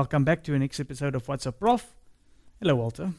[0.00, 1.86] Welcome back to the next episode of What's Up Prof.
[2.58, 3.12] Hello, Walter.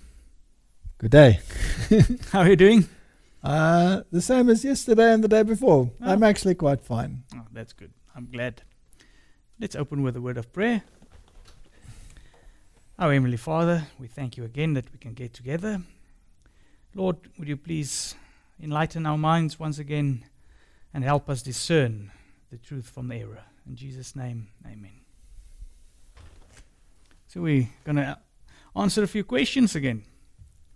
[0.97, 1.39] Good day.
[2.31, 2.89] How are you doing?
[3.43, 5.91] Uh, the same as yesterday and the day before.
[6.01, 6.11] Oh.
[6.11, 7.21] I'm actually quite fine.
[7.35, 7.93] Oh, that's good.
[8.15, 8.63] I'm glad.
[9.59, 10.81] Let's open with a word of prayer.
[12.97, 15.83] Our Heavenly Father, we thank you again that we can get together.
[16.95, 18.15] Lord, would you please
[18.59, 20.25] enlighten our minds once again
[20.95, 22.11] and help us discern
[22.49, 23.43] the truth from the error.
[23.67, 25.00] In Jesus' name, amen.
[27.31, 28.17] So we're going to
[28.75, 30.03] answer a few questions again.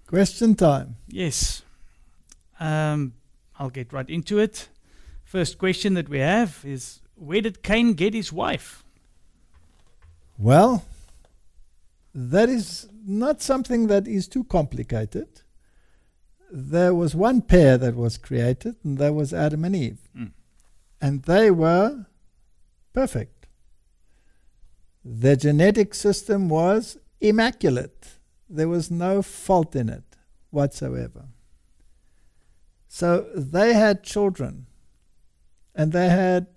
[0.07, 0.95] Question time.
[1.09, 1.63] Yes.
[2.61, 3.11] Um,
[3.59, 4.69] I'll get right into it.
[5.25, 8.85] First question that we have is Where did Cain get his wife?
[10.37, 10.85] Well,
[12.13, 15.27] that is not something that is too complicated.
[16.49, 20.09] There was one pair that was created, and that was Adam and Eve.
[20.17, 20.31] Mm.
[21.01, 22.05] And they were
[22.93, 23.34] perfect.
[25.07, 28.17] Their genetic system was immaculate.
[28.49, 30.17] There was no fault in it
[30.49, 31.27] whatsoever.
[32.87, 34.65] So they had children,
[35.75, 36.47] and they had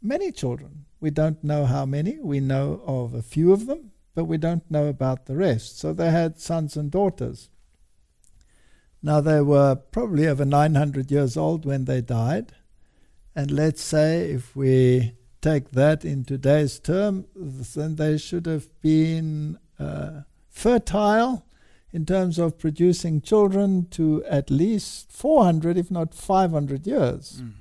[0.00, 0.86] many children.
[1.00, 2.18] We don't know how many.
[2.18, 5.78] We know of a few of them, but we don't know about the rest.
[5.78, 7.50] So they had sons and daughters.
[9.02, 12.52] Now they were probably over 900 years old when they died.
[13.34, 15.12] And let's say if we
[15.46, 21.46] take that in today's term, then they should have been uh, fertile
[21.92, 27.40] in terms of producing children to at least 400, if not 500 years.
[27.42, 27.52] Mm.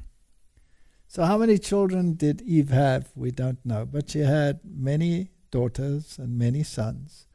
[1.07, 3.11] So, how many children did Eve have?
[3.15, 3.85] We don't know.
[3.85, 7.27] But she had many daughters and many sons.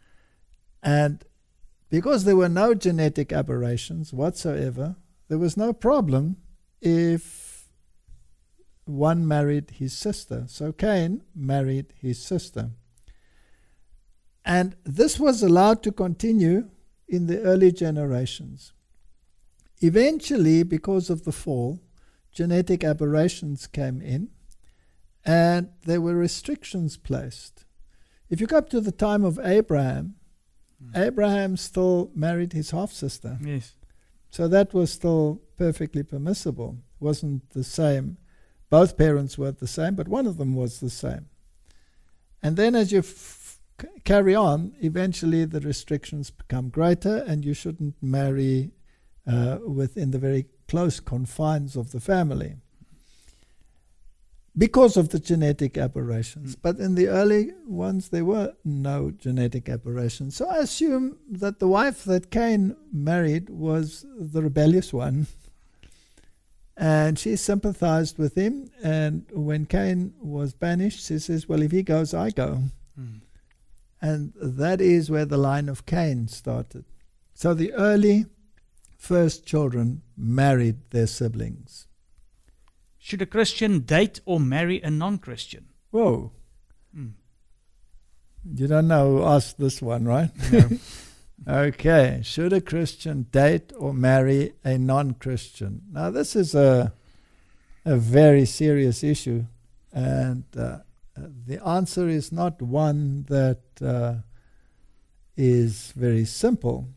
[0.83, 1.25] And
[1.89, 4.97] because there were no genetic aberrations whatsoever,
[5.29, 6.37] there was no problem
[6.83, 7.40] if
[8.97, 10.45] one married his sister.
[10.49, 12.71] So, Cain married his sister.
[14.45, 16.71] And this was allowed to continue
[17.09, 18.73] in the early generations.
[19.81, 21.81] Eventually, because of the fall,
[22.33, 24.31] genetic aberrations came in
[25.25, 27.65] and there were restrictions placed.
[28.29, 30.15] If you go up to the time of Abraham,
[30.83, 30.97] Mm.
[31.07, 33.39] Abraham still married his half sister.
[33.45, 33.77] Yes.
[34.31, 36.79] So that was still perfectly permissible.
[36.99, 38.17] Wasn't the same.
[38.71, 41.27] Both parents weren't the same, but one of them was the same.
[42.43, 43.59] And then as you f-
[44.05, 48.71] carry on, eventually the restrictions become greater, and you shouldn't marry
[49.27, 52.55] uh, within the very close confines of the family
[54.57, 56.57] because of the genetic aberrations.
[56.57, 56.59] Mm.
[56.63, 60.37] But in the early ones, there were no genetic aberrations.
[60.37, 65.27] So I assume that the wife that Cain married was the rebellious one.
[66.81, 68.71] And she sympathized with him.
[68.83, 72.63] And when Cain was banished, she says, Well, if he goes, I go.
[72.99, 73.21] Mm.
[74.01, 76.87] And that is where the line of Cain started.
[77.35, 78.25] So the early
[78.97, 81.87] first children married their siblings.
[82.99, 85.67] Should a Christian date or marry a non Christian?
[85.91, 86.33] Whoa.
[86.97, 87.13] Mm.
[88.55, 90.31] You don't know who asked this one, right?
[90.51, 90.69] No.
[91.49, 92.21] Okay.
[92.23, 95.83] Should a Christian date or marry a non Christian?
[95.91, 96.93] Now, this is a,
[97.85, 99.47] a very serious issue.
[99.93, 100.79] And uh,
[101.17, 104.17] the answer is not one that uh,
[105.37, 106.89] is very simple.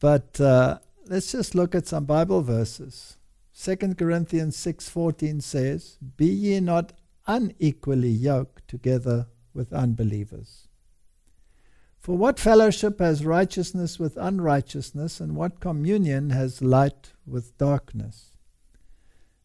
[0.00, 3.16] But uh, let's just look at some Bible verses.
[3.60, 6.92] 2 Corinthians 6:14 says, "Be ye not
[7.26, 10.67] unequally yoked together with unbelievers."
[12.08, 18.30] For what fellowship has righteousness with unrighteousness, and what communion has light with darkness?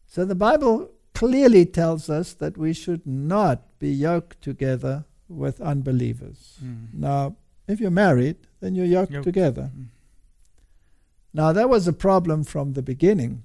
[0.06, 6.56] So the Bible clearly tells us that we should not be yoked together with unbelievers.
[6.64, 6.94] Mm.
[6.94, 7.36] Now,
[7.68, 9.24] if you're married, then you're yoked Yoked.
[9.24, 9.70] together.
[9.76, 9.88] Mm.
[11.34, 13.42] Now, that was a problem from the beginning.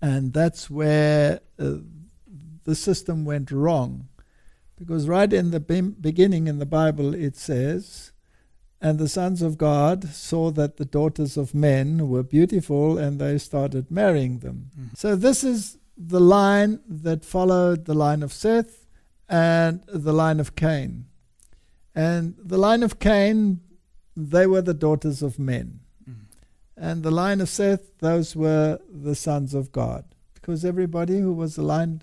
[0.00, 1.74] And that's where uh,
[2.64, 4.08] the system went wrong.
[4.80, 8.12] Because right in the beginning in the Bible, it says,
[8.80, 13.36] And the sons of God saw that the daughters of men were beautiful, and they
[13.36, 14.70] started marrying them.
[14.78, 14.96] Mm.
[14.96, 18.86] So, this is the line that followed the line of Seth
[19.28, 21.04] and the line of Cain.
[21.94, 23.60] And the line of Cain,
[24.16, 25.80] they were the daughters of men.
[26.08, 26.14] Mm.
[26.74, 30.04] And the line of Seth, those were the sons of God.
[30.32, 32.02] Because everybody who was aligned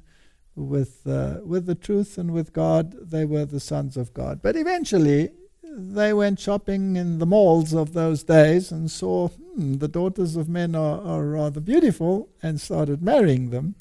[0.57, 4.41] with, uh, with the truth and with God, they were the sons of God.
[4.41, 5.29] But eventually,
[5.63, 10.49] they went shopping in the malls of those days and saw hmm, the daughters of
[10.49, 13.75] men are, are rather beautiful and started marrying them.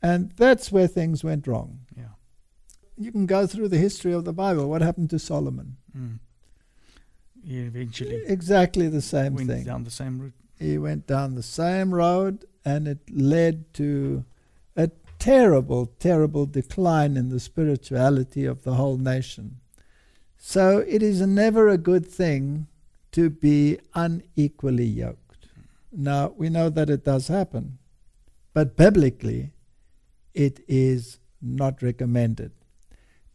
[0.00, 1.80] And that's where things went wrong.
[1.96, 2.04] Yeah.
[2.96, 4.68] you can go through the history of the Bible.
[4.70, 5.76] What happened to Solomon?
[5.96, 6.18] Mm.
[7.44, 9.64] He eventually Exactly the same went thing.
[9.64, 10.34] down the same route.
[10.60, 14.24] He went down the same road, and it led to
[14.76, 19.60] a terrible, terrible decline in the spirituality of the whole nation.
[20.36, 22.68] So it is never a good thing
[23.12, 25.48] to be unequally yoked.
[25.90, 27.78] Now, we know that it does happen,
[28.54, 29.52] but biblically,
[30.34, 32.52] it is not recommended.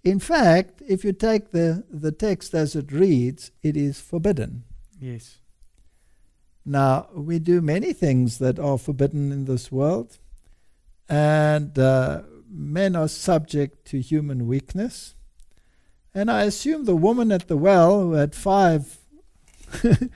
[0.04, 4.64] In fact, if you take the, the text as it reads, it is forbidden.
[5.00, 5.40] Yes.
[6.66, 10.20] Now, we do many things that are forbidden in this world,
[11.10, 15.16] and uh, men are subject to human weakness.
[16.14, 19.00] And I assume the woman at the well who had five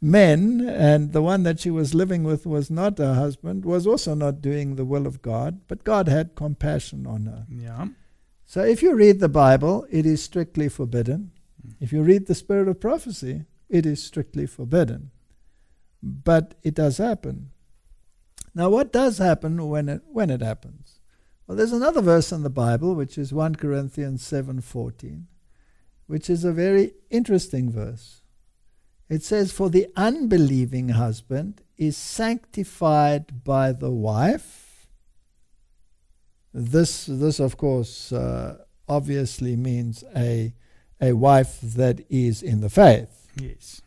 [0.00, 4.14] men, and the one that she was living with was not her husband, was also
[4.14, 7.46] not doing the will of God, but God had compassion on her.
[7.50, 7.88] Yeah.
[8.46, 11.32] So if you read the Bible, it is strictly forbidden.
[11.66, 11.74] Mm.
[11.80, 15.10] If you read the spirit of prophecy, it is strictly forbidden.
[16.02, 17.50] But it does happen.
[18.54, 21.00] Now, what does happen when it, when it happens?
[21.46, 25.24] Well, there's another verse in the Bible, which is 1 Corinthians 7.14,
[26.06, 28.22] which is a very interesting verse.
[29.08, 34.88] It says, For the unbelieving husband is sanctified by the wife.
[36.52, 38.58] This, this of course, uh,
[38.88, 40.54] obviously means a,
[41.00, 43.82] a wife that is in the faith Yes.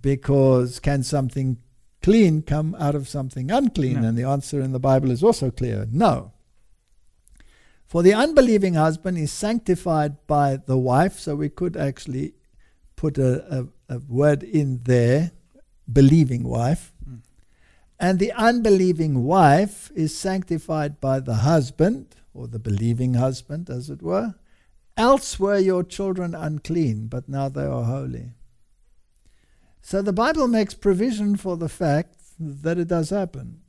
[0.00, 1.58] because can something
[2.06, 4.00] clean come out of something unclean?
[4.02, 4.08] No.
[4.08, 6.32] And the answer in the Bible is also clear no.
[7.84, 12.34] For the unbelieving husband is sanctified by the wife, so we could actually
[12.94, 15.32] put a, a, a word in there,
[15.92, 16.92] believing wife.
[17.08, 17.22] Mm.
[17.98, 24.00] And the unbelieving wife is sanctified by the husband, or the believing husband, as it
[24.00, 24.36] were.
[24.96, 28.30] Else were your children unclean, but now they are holy.
[29.86, 33.60] So the Bible makes provision for the fact that it does happen.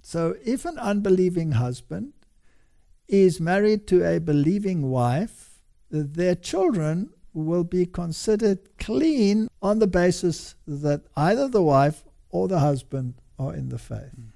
[0.00, 2.14] So if an unbelieving husband
[3.06, 10.56] is married to a believing wife, their children will be considered clean on the basis
[10.66, 14.10] that either the wife or the husband are in the faith.
[14.16, 14.30] Hmm.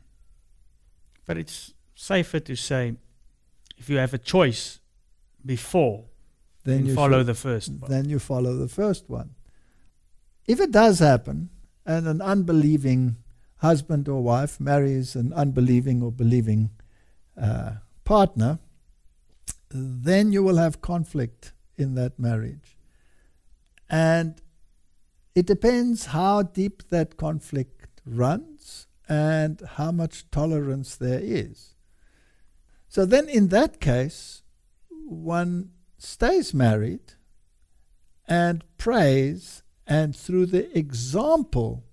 [1.27, 2.95] But it's safer to say
[3.77, 4.79] if you have a choice
[5.45, 6.05] before,
[6.63, 7.91] Then then you follow should- the first one.
[7.91, 9.31] then you follow the first one.
[10.47, 11.51] If it does happen
[11.85, 13.17] and an unbelieving
[13.59, 16.71] husband or wife marries an unbelieving or believing
[17.41, 18.59] uh, partner,
[19.71, 22.77] then you will have conflict in that marriage.
[23.89, 24.41] And
[25.35, 31.75] it depends how deep that conflict runs and how much tolerance there is.
[32.89, 34.43] So then, in that case,
[34.89, 37.13] one stays married
[38.27, 41.85] and prays, and through the example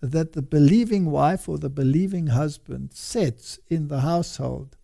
[0.00, 4.76] that the believing wife or the believing husband sets in the household,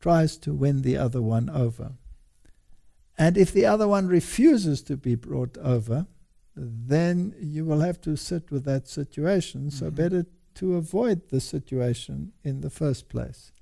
[0.00, 1.92] tries to win the other one over.
[3.16, 6.06] And if the other one refuses to be brought over,
[6.54, 9.70] then you will have to sit with that situation.
[9.70, 9.94] So, Mhm.
[9.94, 13.52] better to avoid the situation in the first place.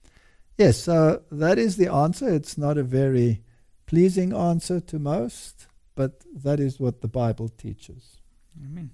[0.59, 2.29] Yes, so that is the answer.
[2.29, 3.43] It's not a very
[3.87, 5.67] pleasing answer to most,
[5.97, 8.19] but that is what the Bible teaches.
[8.65, 8.91] Amen.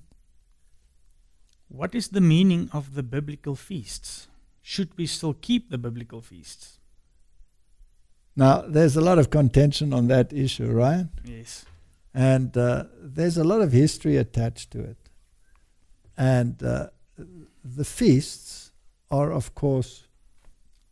[1.69, 4.29] What is the meaning of the biblical feasts?
[4.63, 6.79] Should we still keep the biblical feasts?
[8.35, 11.09] Now, there's a lot of contention on that issue, right?
[11.25, 11.67] Yes.
[12.15, 14.97] And uh, there's a lot of history attached to it.
[16.17, 16.87] And uh,
[17.65, 18.73] the feasts
[19.11, 20.07] are, of course,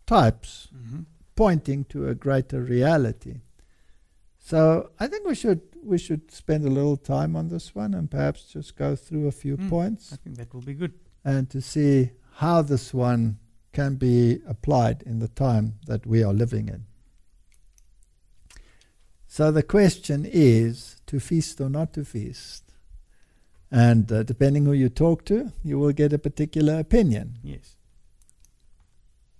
[0.06, 1.00] types hmm
[1.40, 3.36] pointing to a greater reality.
[4.50, 5.60] So I think we should
[5.92, 9.32] we should spend a little time on this one and perhaps just go through a
[9.32, 9.68] few Mm.
[9.70, 10.92] points I think that will be good.
[11.24, 12.10] and to see
[12.42, 13.38] how this one
[13.72, 16.84] can be applied in the time that we are living in.
[19.28, 22.64] So the question is to feast or not to feast.
[23.70, 27.38] And uh, depending who you talk to, you will get a particular opinion.
[27.44, 27.76] Yes.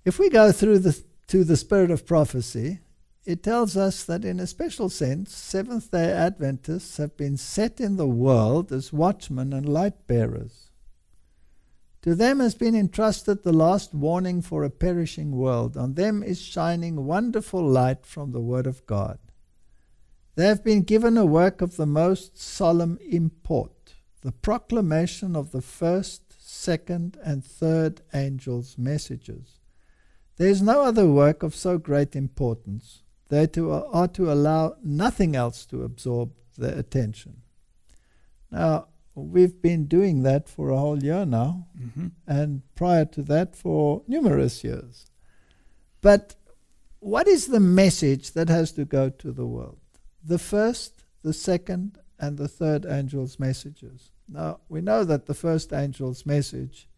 [0.04, 0.94] If we go through the,
[1.26, 2.78] to the spirit of prophecy,
[3.30, 7.96] it tells us that in a special sense, Seventh day Adventists have been set in
[7.96, 10.70] the world as watchmen and light bearers.
[12.02, 15.76] To them has been entrusted the last warning for a perishing world.
[15.76, 19.18] On them is shining wonderful light from the Word of God.
[20.34, 25.62] They have been given a work of the most solemn import, the proclamation of the
[25.62, 29.60] first, second, and third angels' messages.
[30.36, 35.34] There is no other work of so great importance, They to, are to allow nothing
[35.36, 37.42] else to absorb their attention.
[38.50, 43.56] Now, we've been doing that for a whole year now, hmm and prior to that
[43.56, 45.06] for numerous years.
[46.00, 46.34] But
[46.98, 49.78] what is the message that has to go to the world?
[50.24, 54.10] The first, the second, and the third angel's messages.
[54.28, 56.88] Now, we know that the first angel's message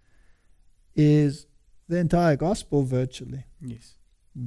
[0.97, 1.47] is
[1.89, 3.97] the entire gospel virtually Yes.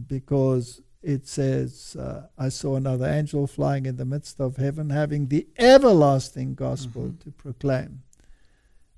[0.08, 5.28] because it says, uh, I saw another angel flying in the midst of heaven, having
[5.28, 7.20] the everlasting gospel Mhm.
[7.20, 8.02] to proclaim.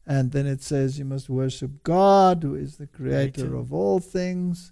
[0.06, 3.56] And then it says, You must worship God, who is the creator Creator.
[3.58, 4.72] of all things.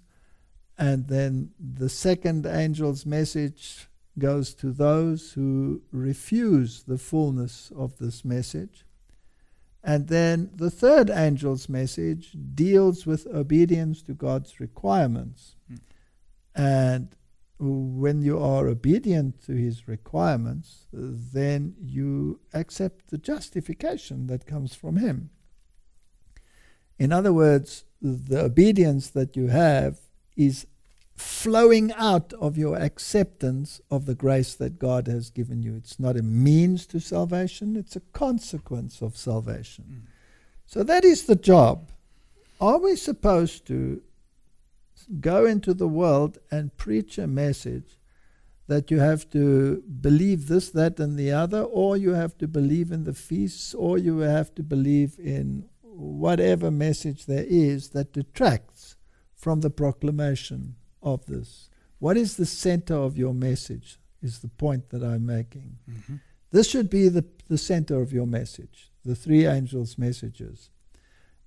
[0.78, 3.88] And then the second angel's message
[4.18, 8.86] goes to those who refuse the fullness of this message.
[9.84, 15.54] And then the third angel's message deals with obedience to God's requirements.
[15.70, 15.78] Mm.
[16.54, 17.16] And
[17.58, 24.96] when you are obedient to his requirements, then you accept the justification that comes from
[24.96, 25.30] him.
[26.98, 30.00] In other words, the obedience that you have
[30.36, 30.66] is
[31.16, 35.74] flowing out of your acceptance of the grace that God has given you.
[35.74, 39.84] It's not a means to salvation, it's a consequence of salvation.
[39.88, 40.10] Mm.
[40.66, 41.90] So that is the job.
[42.60, 44.02] Are we supposed to
[45.20, 47.98] go into the world and preach a message
[48.68, 52.90] that you have to believe this, that, and the other, or you have to believe
[52.90, 58.96] in the feasts, or you have to believe in whatever message there is that detracts
[59.34, 61.70] from the proclamation of this?
[61.98, 63.98] What is the center of your message?
[64.22, 65.78] Is the point that I'm making.
[65.86, 66.16] hmm
[66.50, 70.70] This should be the, the center of your message, the three angels' messages.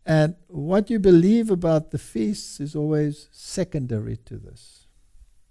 [0.05, 4.87] And what you believe about the feasts is always secondary to this.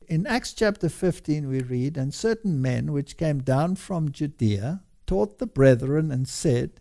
[0.09, 5.39] In Acts chapter 15, we read, And certain men which came down from Judea taught
[5.39, 6.81] the brethren and said,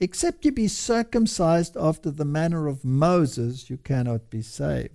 [0.00, 4.90] Except you be circumcised after the manner of Moses, you cannot be saved.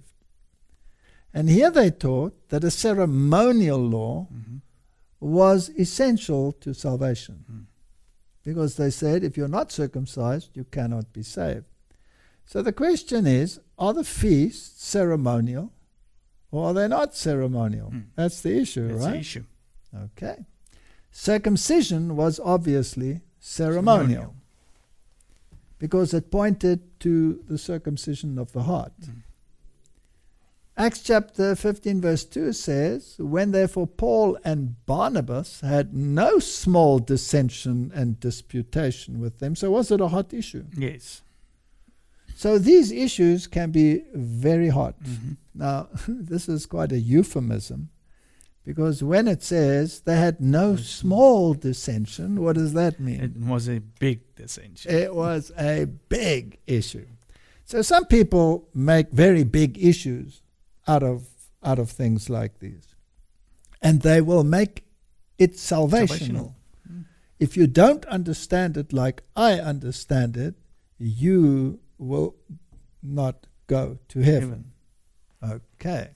[1.33, 4.57] And here they taught that a ceremonial law hmm
[5.19, 7.45] was essential to salvation.
[7.51, 7.65] Mm.
[8.43, 11.65] Because they said, if you're not circumcised, you cannot be saved.
[12.49, 15.71] So the question is are the feasts ceremonial
[16.49, 17.91] or are they not ceremonial?
[17.91, 18.05] Mm.
[18.15, 19.11] That's the issue, That's right?
[19.11, 19.43] the issue.
[19.95, 20.45] Okay.
[21.11, 24.33] Circumcision was obviously ceremonial
[25.77, 28.99] because it pointed to the circumcision of the heart.
[29.01, 29.21] Mm.
[30.75, 37.91] Acts chapter 15, verse 2 says, When therefore Paul and Barnabas had no small dissension
[37.93, 39.55] and disputation with them.
[39.55, 40.63] So, was it a hot issue?
[40.75, 41.21] Yes.
[42.39, 44.95] So, these issues can be very hot.
[45.03, 47.89] hmm Now, this is quite a euphemism
[48.65, 53.19] because when it says they had no small dissension, what does that mean?
[53.19, 54.89] It was a big dissension.
[54.89, 57.07] It was a big issue.
[57.65, 60.41] So some people make very big issues
[60.87, 61.27] out of
[61.61, 62.95] out of things like these.
[63.81, 64.85] And they will make
[65.37, 66.07] it salvational.
[66.07, 66.53] Salvational.
[66.89, 67.03] Mm.
[67.37, 70.55] If you don't understand it like I understand it,
[70.97, 72.35] you will
[73.03, 74.71] not go to heaven.
[75.43, 76.09] Okay.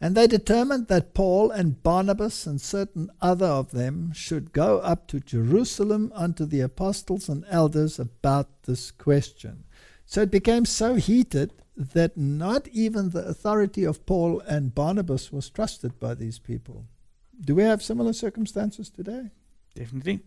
[0.00, 5.06] And they determined that Paul and Barnabas and certain other of them should go up
[5.08, 9.64] to Jerusalem unto the apostles and elders about this question.
[10.06, 15.50] So it became so heated that not even the authority of Paul and Barnabas was
[15.50, 16.86] trusted by these people.
[17.40, 19.30] Do we have similar circumstances today?
[19.74, 20.20] Definitely.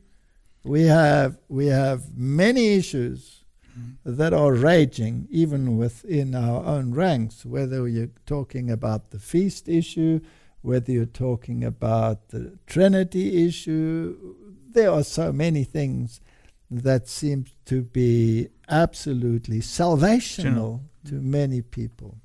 [0.63, 3.42] We have we have many issues
[3.77, 4.17] Mm.
[4.17, 10.19] that are raging even within our own ranks, whether you're talking about the feast issue,
[10.61, 14.35] whether you're talking about the Trinity issue.
[14.69, 16.21] There are so many things
[16.69, 22.17] that seem to be absolutely salvational to many people.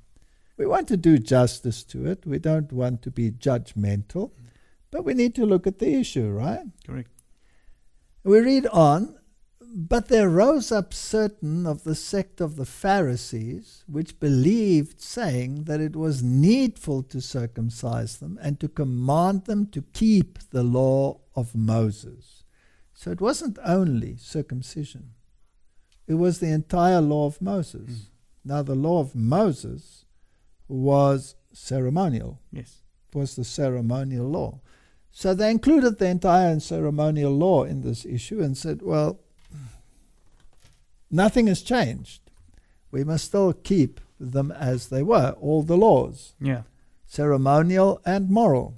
[0.57, 2.25] We want to do justice to it.
[2.25, 4.31] We don't want to be judgmental,
[4.91, 6.65] but we need to look at the issue, right?
[6.85, 7.11] Correct.
[8.23, 9.18] We read on,
[9.71, 15.79] but there rose up certain of the sect of the Pharisees, which believed, saying that
[15.79, 21.53] it was needful to circumcise them and to command them to keep the law of
[21.53, 22.43] Moses.
[22.93, 25.11] So it wasn't only circumcision,
[26.07, 27.89] it was the entire law of Moses.
[27.89, 28.05] Mm.
[28.45, 30.05] Now, the law of Moses
[30.67, 32.81] was ceremonial Yes.
[33.13, 34.61] was the ceremonial law.
[35.11, 39.19] So they included the entire ceremonial law in this issue and said, well,
[41.11, 42.21] nothing has changed.
[42.91, 46.33] We must still keep them as they were, all the laws.
[46.41, 46.63] Yeah.
[47.05, 48.77] ceremonial and moral.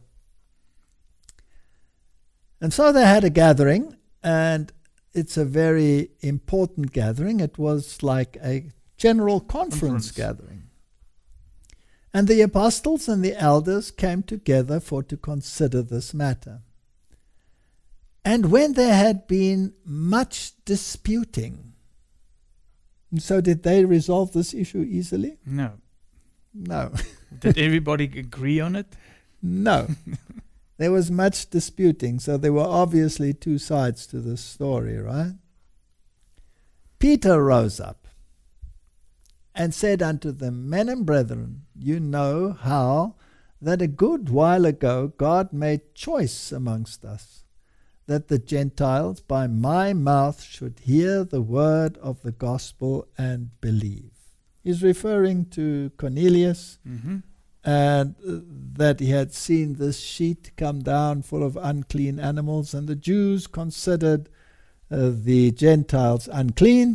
[2.61, 4.71] And so they had a gathering, and
[5.13, 7.39] it's a very important gathering.
[7.39, 10.11] It was like a general conference, Conference.
[10.11, 10.63] gathering.
[12.13, 16.61] And the apostles and the elders came together for to consider this matter.
[18.23, 21.70] And when there had been much disputing,
[23.17, 25.37] so did they resolve this issue easily?
[25.45, 25.73] No.
[26.53, 26.91] No.
[27.39, 28.87] Did everybody agree on it?
[29.41, 29.87] No.
[30.77, 35.33] there was much disputing, so there were obviously two sides to this story, right?
[36.99, 38.07] Peter rose up
[39.55, 43.15] and said unto them, Men and brethren, you know how
[43.61, 47.43] that a good while ago God made choice amongst us,
[48.11, 54.11] that the Gentiles by my mouth should hear the word of the gospel and believe.
[54.63, 55.65] He's referring to
[55.97, 57.17] Cornelius Mm-hmm.
[57.63, 58.39] and uh,
[58.81, 63.47] that he had seen this sheet come down full of unclean animals, and the Jews
[63.47, 64.23] considered
[64.91, 66.89] uh, the Gentiles unclean,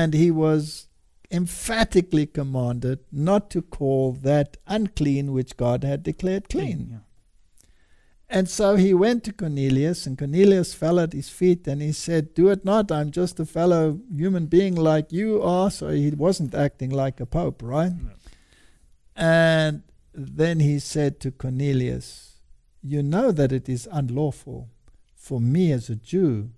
[0.00, 0.88] and he was
[1.30, 6.88] emphatically commanded not to call that unclean which God had declared clean.
[6.90, 6.98] Yeah.
[8.30, 12.34] And so he went to Cornelius, and Cornelius fell at his feet, and he said,
[12.34, 15.70] Do it not, I'm just a fellow human being like you are.
[15.70, 17.92] So he wasn't acting like a pope, right?
[17.92, 18.10] No.
[19.16, 19.82] And
[20.12, 22.40] then he said to Cornelius,
[22.82, 24.68] You know that it is unlawful
[25.14, 26.50] for me as a Jew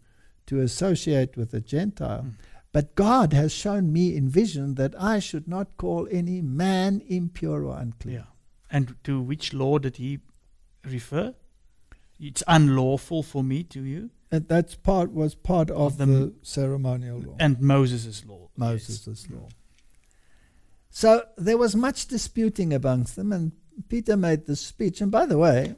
[0.47, 2.25] to associate with a Gentile.
[2.27, 2.33] Mm.
[2.73, 7.65] But God has shown me in vision that I should not call any man impure
[7.65, 8.17] or unclean.
[8.17, 8.25] Yeah.
[8.71, 10.21] And to which law did he
[10.85, 11.35] refer?
[12.21, 14.11] It's unlawful for me to you.
[14.31, 17.37] And that's part was part of, Of the the, ceremonial law.
[17.41, 18.51] And Moses' law.
[18.59, 19.27] yes.
[19.31, 19.49] Law.
[20.91, 23.53] So there was much disputing amongst them, and
[23.89, 25.01] Peter made this speech.
[25.01, 25.75] And by the way,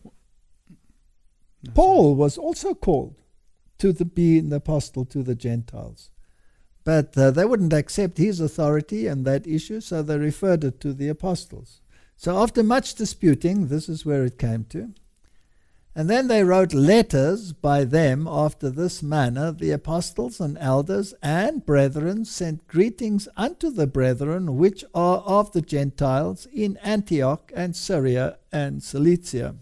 [1.63, 3.15] No, Paul was also called
[3.79, 6.11] to the, be an apostle to the Gentiles.
[6.85, 10.93] But uh, they wouldn't accept his authority and that issue, so they referred it to
[10.93, 11.81] the apostles.
[12.17, 14.93] So after much disputing, this is where it came to.
[15.95, 19.53] And then they wrote letters by them after this manner.
[19.53, 25.61] The apostles and elders and brethren sent greetings unto the brethren which are of the
[25.61, 29.57] Gentiles in Antioch and Syria and Cilicia.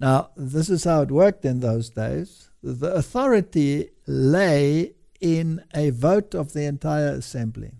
[0.00, 2.50] Now, this is how it worked in those days.
[2.62, 7.72] The authority lay in a vote of the entire assembly.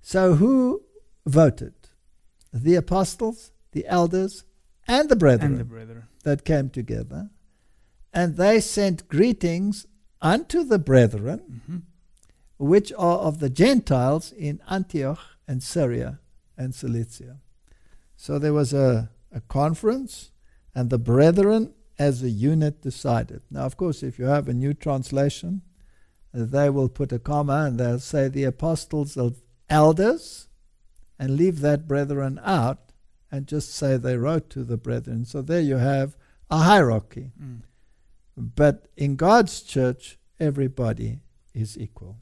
[0.00, 0.82] So, who
[1.24, 1.74] voted?
[2.52, 4.44] The apostles, the elders,
[4.88, 6.04] and the brethren And the brethren.
[6.24, 7.30] that came together.
[8.12, 9.86] And they sent greetings
[10.20, 11.76] unto the brethren hmm
[12.58, 16.20] which are of the Gentiles in Antioch and Syria
[16.58, 17.38] and Cilicia.
[18.18, 20.30] So there was a, a conference,
[20.74, 23.40] and the brethren as a unit decided.
[23.50, 25.62] Now, of course, if you have a new translation,
[26.34, 29.40] they will put a comma and they'll say the apostles of
[29.70, 30.48] elders
[31.18, 32.89] and leave that brethren out
[33.30, 35.24] and just say they wrote to the brethren.
[35.24, 36.16] So there you have
[36.50, 37.32] a hierarchy.
[37.40, 37.62] Mm.
[38.36, 41.20] But in God's church, everybody
[41.54, 42.18] is equal.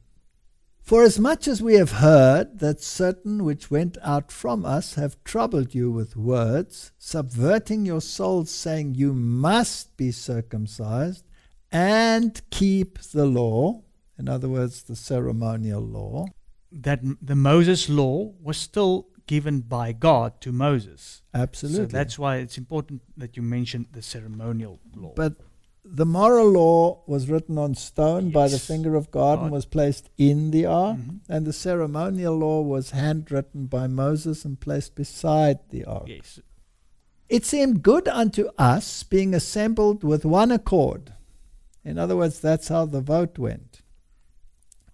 [0.89, 5.23] For as much as we have heard that certain which went out from us have
[5.23, 11.25] troubled you with words, subverting your souls, saying, You must be circumcised
[11.71, 13.83] and keep the law,
[14.19, 16.25] in other words, the ceremonial law,
[16.73, 21.23] That the Moses law was still given by God to Moses.
[21.33, 21.85] absolutely.
[21.85, 25.13] So that's why it's important that you mention the ceremonial law.
[25.15, 25.35] But
[25.85, 30.07] the moral law was written on stone by the finger of God, and was placed
[30.19, 30.99] in the ark.
[30.99, 31.21] Mhm.
[31.29, 36.09] And the ceremonial law was handwritten by Moses and placed beside the ark.
[36.09, 36.41] Yes.
[37.37, 38.87] It seemed good unto us,
[39.17, 41.05] being assembled with one accord.
[41.85, 43.68] In other words, that's how the vote went.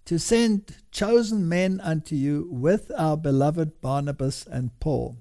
[0.07, 5.17] To send chosen men unto you with our beloved Barnabas and Paul.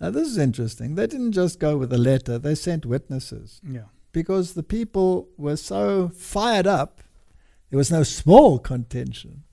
[0.00, 0.94] Now, this is interesting.
[0.94, 3.84] They didn't just go with a letter, they sent witnesses Yeah.
[4.12, 7.02] because the people were so fired up,
[7.70, 9.44] there was no small contention,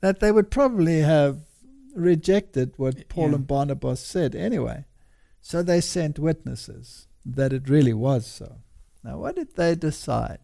[0.00, 1.40] that they would probably have
[1.94, 3.34] rejected what Paul yeah.
[3.36, 4.86] and Barnabas said anyway.
[5.40, 8.56] So they sent witnesses that it really was so.
[9.04, 10.38] Now, what did they decide?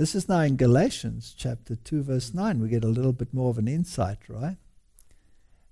[0.00, 2.58] This is now in Galatians chapter 2, verse 9.
[2.58, 4.56] We get a little bit more of an insight, right?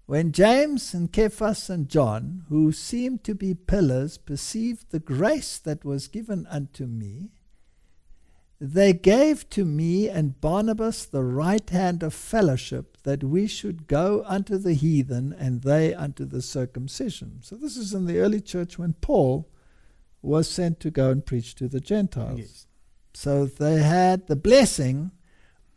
[0.04, 5.82] When James and Cephas and John, who seemed to be pillars, perceived the grace that
[5.82, 7.30] was given unto me,
[8.60, 14.24] They gave to me and Barnabas the right hand of fellowship, that we should go
[14.26, 17.38] unto the heathen and they unto the circumcision.
[17.40, 19.48] So, this is in the early church when Paul
[20.20, 22.40] was sent to go and preach to the Gentiles.
[22.40, 22.67] Yes.
[23.20, 25.10] So, they had the blessing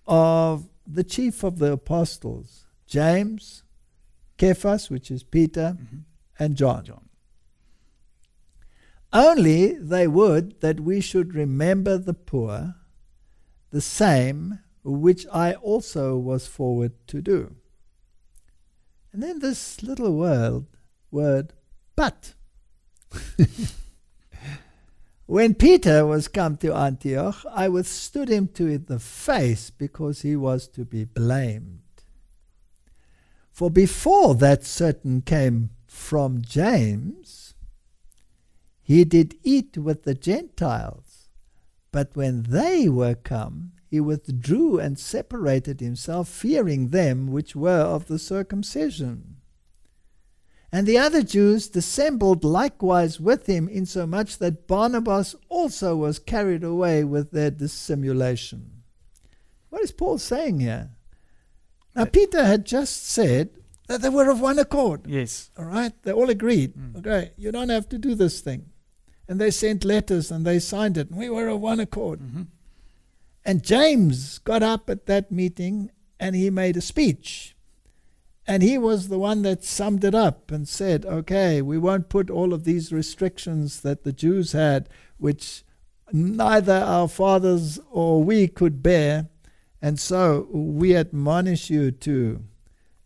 [0.06, 3.64] of the chief of the apostles, James,
[4.40, 6.04] Cephas, which is Peter, Mhm.
[6.38, 6.86] and John.
[6.86, 7.10] John.
[9.12, 12.76] Only they would that we should remember the poor,
[13.72, 17.56] the same which I also was forward to do.
[19.12, 20.68] And then this little word,
[21.10, 21.54] word,
[21.96, 22.36] but.
[25.32, 30.67] when Peter was come to Antioch, I withstood him to the face because he was
[30.67, 31.80] to be blamed.
[33.50, 37.54] For before that certain came from James,
[38.82, 41.30] he did eat with the Gentiles.
[41.94, 48.08] But when they were come, he withdrew and separated himself, fearing them which were of
[48.08, 49.38] the circumcision.
[50.72, 57.04] And the other Jews dissembled likewise with him, insomuch that Barnabas also was carried away
[57.04, 58.84] with their dissimulation.
[59.70, 60.92] What is Paul saying here?
[61.94, 63.50] Now, Peter had just said
[63.88, 65.02] that they were of one accord.
[65.08, 65.52] Yes.
[65.58, 66.74] All right, they all agreed.
[66.76, 67.00] Mm.
[67.00, 68.68] Okay, you don't have to do this thing.
[69.28, 71.10] And they sent letters and they signed it.
[71.10, 72.20] And we were of one accord.
[72.22, 72.48] Mhm.
[73.44, 77.56] And James got up at that meeting and he made a speech.
[78.48, 82.30] And he was the one that summed it up and said, okay, we won't put
[82.30, 85.64] all of these restrictions that the Jews had, which
[86.12, 89.30] neither our fathers or we could bear.
[89.82, 92.44] And so we admonish you to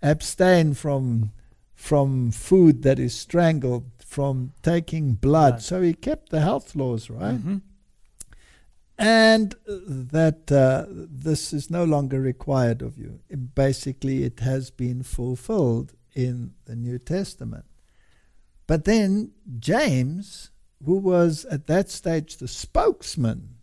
[0.02, 1.32] abstain from,
[1.74, 5.62] from food that is strangled, from taking blood.
[5.62, 7.36] So he kept the health laws, right?
[7.38, 7.62] Mhm.
[8.98, 13.20] And that uh, this is no longer required of you.
[13.56, 17.66] Basically, it has been fulfilled in the New Testament.
[18.68, 20.52] But then James,
[20.84, 23.56] who was at that stage the spokesman,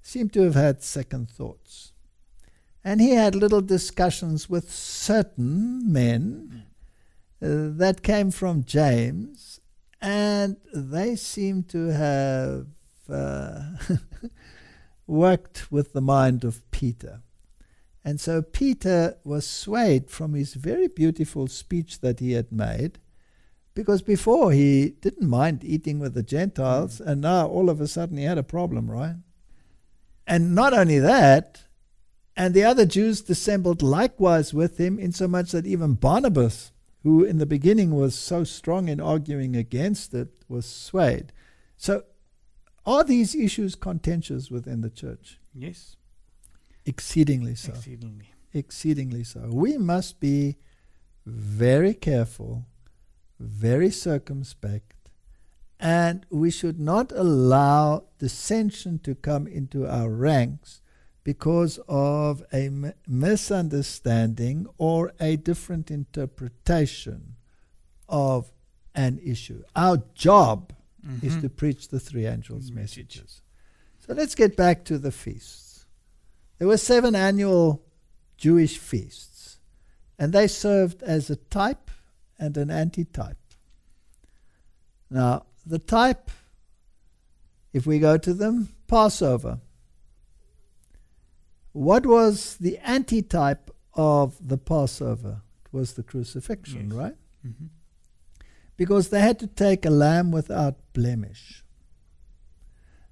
[0.00, 1.92] seemed to have had second thoughts.
[2.84, 6.64] And he had little discussions with certain men
[7.40, 9.60] uh, that came from James,
[10.00, 12.66] and they seemed to have
[13.10, 13.76] uh,
[15.06, 17.22] worked with the mind of Peter.
[18.04, 22.98] And so Peter was swayed from his very beautiful speech that he had made,
[23.74, 28.18] because before he didn't mind eating with the Gentiles, and now all of a sudden
[28.18, 29.16] he had a problem, right?
[30.26, 31.64] And not only that,
[32.36, 37.46] and the other Jews dissembled likewise with him, insomuch that even Barnabas, who in the
[37.46, 41.32] beginning was so strong in arguing against it, was swayed.
[41.76, 42.04] So,
[42.84, 45.38] are these issues contentious within the church?
[45.54, 45.96] Yes.
[46.84, 47.72] Exceedingly so.
[47.72, 48.32] Exceedingly.
[48.52, 49.48] Exceedingly so.
[49.52, 50.56] We must be
[51.24, 52.66] very careful,
[53.38, 55.10] very circumspect,
[55.78, 60.80] and we should not allow dissension to come into our ranks
[61.24, 67.36] because of a m- misunderstanding or a different interpretation
[68.08, 68.52] of
[68.94, 69.62] an issue.
[69.74, 70.72] Our job
[71.22, 71.40] is Mhm.
[71.42, 73.16] to preach the three angels' Message.
[73.18, 73.40] messages.
[74.00, 75.86] So let's get back to the feasts.
[76.58, 77.84] There were seven annual
[78.36, 79.58] Jewish feasts,
[80.18, 81.90] and they served as a type
[82.38, 83.38] and an antitype.
[85.10, 86.30] Now, the type,
[87.72, 89.60] if we go to them, Passover.
[91.72, 95.42] What was the antitype of the Passover?
[95.64, 96.92] It was the crucifixion, Yes.
[96.96, 97.16] right?
[97.46, 97.68] Mhm.
[98.82, 101.62] Because they had to take a lamb without blemish.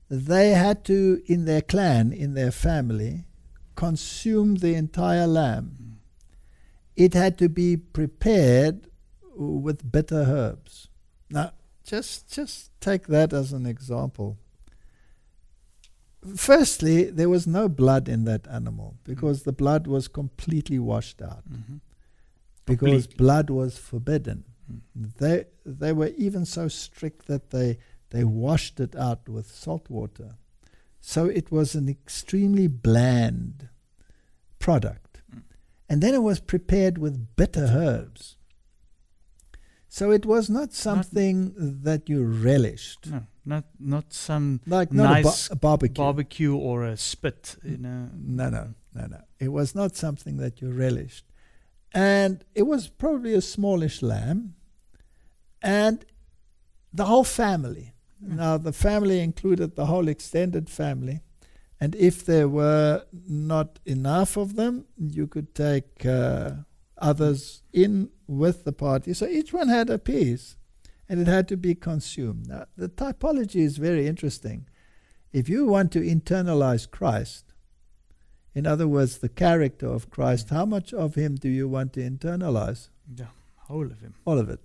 [0.08, 3.26] They had to, in their clan, in their family,
[3.76, 6.00] consume the entire lamb.
[6.96, 8.88] It had to be prepared
[9.36, 10.88] with bitter herbs.
[11.30, 11.52] Now,
[11.84, 14.38] just just take that as an example.
[16.36, 21.44] Firstly, there was no blood in that animal because the blood was completely washed out
[21.48, 21.80] Mhm.
[22.66, 23.16] because Completely.
[23.16, 24.44] blood was forbidden.
[24.94, 27.78] They they were even so strict that they
[28.10, 30.36] they washed it out with salt water.
[31.00, 33.68] So it was an extremely bland
[34.58, 35.22] product.
[35.34, 35.42] Mm.
[35.88, 38.36] And then it was prepared with bitter herbs.
[39.88, 43.06] So it was not something that you relished.
[43.10, 45.94] No, not not some Like not a, Nice ba- a barbecue.
[45.94, 47.56] barbecue or a spit.
[47.64, 48.08] You know.
[48.14, 49.20] No, no, no, no.
[49.38, 51.24] It was not something that you relished.
[51.92, 54.54] And it was probably a smallish lamb.
[55.62, 56.04] And
[56.92, 57.92] the whole family.
[58.24, 58.36] Mm.
[58.36, 61.20] Now, the family included the whole extended family.
[61.80, 66.52] And if there were not enough of them, you could take uh,
[66.98, 69.14] others in with the party.
[69.14, 70.56] So each one had a piece
[71.08, 72.48] and it had to be consumed.
[72.48, 74.66] Now, the typology is very interesting.
[75.32, 77.52] If you want to internalize Christ,
[78.54, 82.00] in other words, the character of Christ, how much of him do you want to
[82.00, 82.88] internalize?
[83.12, 84.14] The whole of him.
[84.24, 84.60] All of it.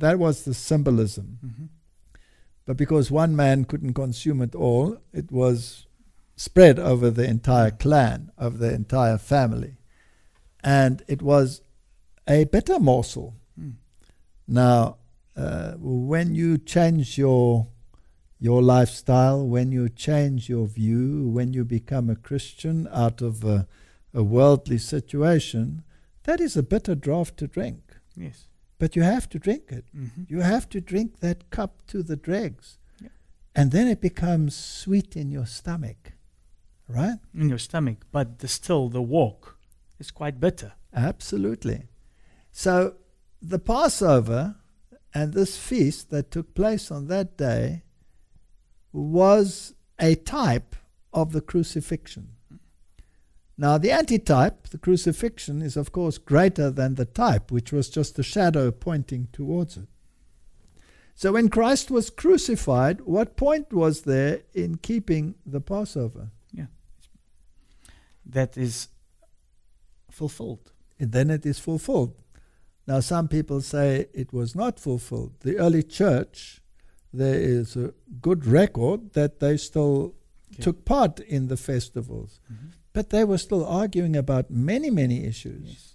[0.00, 1.38] That was the symbolism.
[1.44, 1.64] Mm-hmm.
[2.66, 5.86] But because one man couldn't consume it all, it was
[6.36, 9.76] spread over the entire clan, over the entire family.
[10.62, 11.62] And it was
[12.26, 13.34] a bitter morsel.
[13.58, 13.74] Mm.
[14.46, 14.96] Now,
[15.36, 17.68] uh, when you change your
[18.42, 23.68] your lifestyle, when you change your view, when you become a Christian out of a,
[24.14, 25.82] a worldly situation,
[26.22, 27.96] that is a bitter draught to drink.
[28.16, 28.46] Yes.
[28.80, 29.84] But you have to drink it.
[29.96, 30.22] Mm-hmm.
[30.26, 32.78] You have to drink that cup to the dregs.
[33.00, 33.10] Yeah.
[33.54, 36.14] And then it becomes sweet in your stomach.
[36.88, 37.18] Right?
[37.32, 39.56] In your stomach, but the, still the walk
[40.00, 40.72] is quite bitter.
[40.92, 41.84] Absolutely.
[42.50, 42.94] So
[43.40, 44.56] the Passover
[45.14, 47.84] and this feast that took place on that day
[48.92, 50.74] was a type
[51.12, 52.30] of the crucifixion.
[53.60, 58.18] Now, the antitype, the crucifixion, is of course greater than the type, which was just
[58.18, 59.86] a shadow pointing towards it.
[61.14, 66.30] So, when Christ was crucified, what point was there in keeping the Passover?
[66.52, 66.68] Yeah.
[68.24, 68.88] That is
[70.10, 70.72] fulfilled.
[70.98, 72.14] And then it is fulfilled.
[72.86, 75.34] Now, some people say it was not fulfilled.
[75.40, 76.62] The early church,
[77.12, 77.92] there is a
[78.22, 80.14] good record that they still
[80.52, 80.62] Okay.
[80.62, 82.70] took part in the festivals, Mm-hmm.
[82.92, 85.62] But they were still arguing about many, many issues.
[85.64, 85.94] Yes.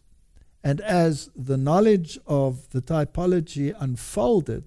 [0.63, 4.63] And as the knowledge of the typology unfolded,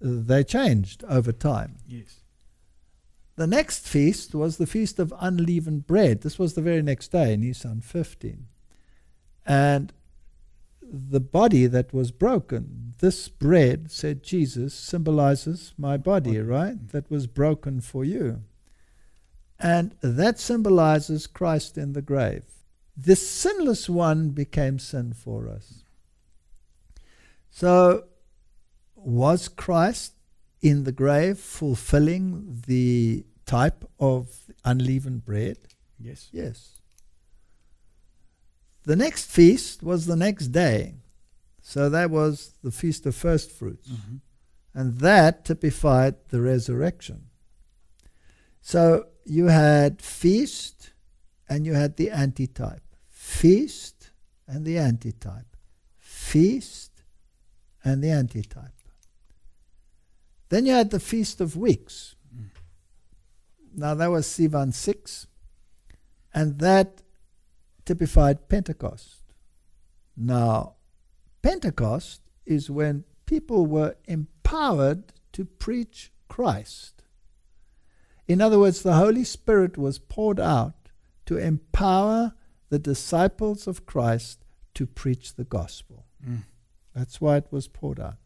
[0.00, 1.76] they changed over time.
[1.86, 2.20] Yes.
[3.36, 6.22] The next feast was the Feast of Unleavened Bread.
[6.22, 8.46] This was the very next day, Nisan 15.
[9.46, 9.92] And
[10.82, 16.38] the body that was broken, this bread, said Jesus, symbolizes my Body.
[16.38, 16.88] right?
[16.92, 18.42] That was broken for you.
[19.60, 22.44] And that symbolizes Christ in the grave.
[22.96, 25.84] The sinless one became sin for us.
[27.50, 28.04] So,
[28.94, 30.14] was Christ
[30.62, 34.28] in the grave fulfilling the type of
[34.64, 35.58] unleavened bread?
[35.98, 36.28] Yes.
[36.32, 36.80] Yes.
[38.84, 40.94] The next feast was the next day.
[41.62, 43.88] So that was the Feast of First Fruits.
[43.88, 44.16] Mm-hmm.
[44.74, 47.26] And that typified the resurrection.
[48.60, 50.90] So you had feast
[51.48, 52.82] and you had the antitype.
[53.06, 54.10] Feast
[54.48, 55.56] and the antitype.
[55.98, 57.04] Feast
[57.84, 58.74] and the antitype.
[60.48, 62.16] Then you had the Feast of Weeks.
[62.36, 62.46] Mm.
[63.76, 65.28] Now that was Sivan 6.
[66.34, 67.02] And that
[67.84, 69.22] typified Pentecost.
[70.16, 70.74] Now,
[71.40, 76.99] Pentecost is when people were empowered to preach Christ.
[78.30, 80.74] In other words, the Holy Spirit was poured out
[81.26, 82.32] to empower
[82.68, 86.06] the disciples of Christ to preach the gospel.
[86.24, 86.44] Mm.
[86.94, 88.18] That's why it was poured out.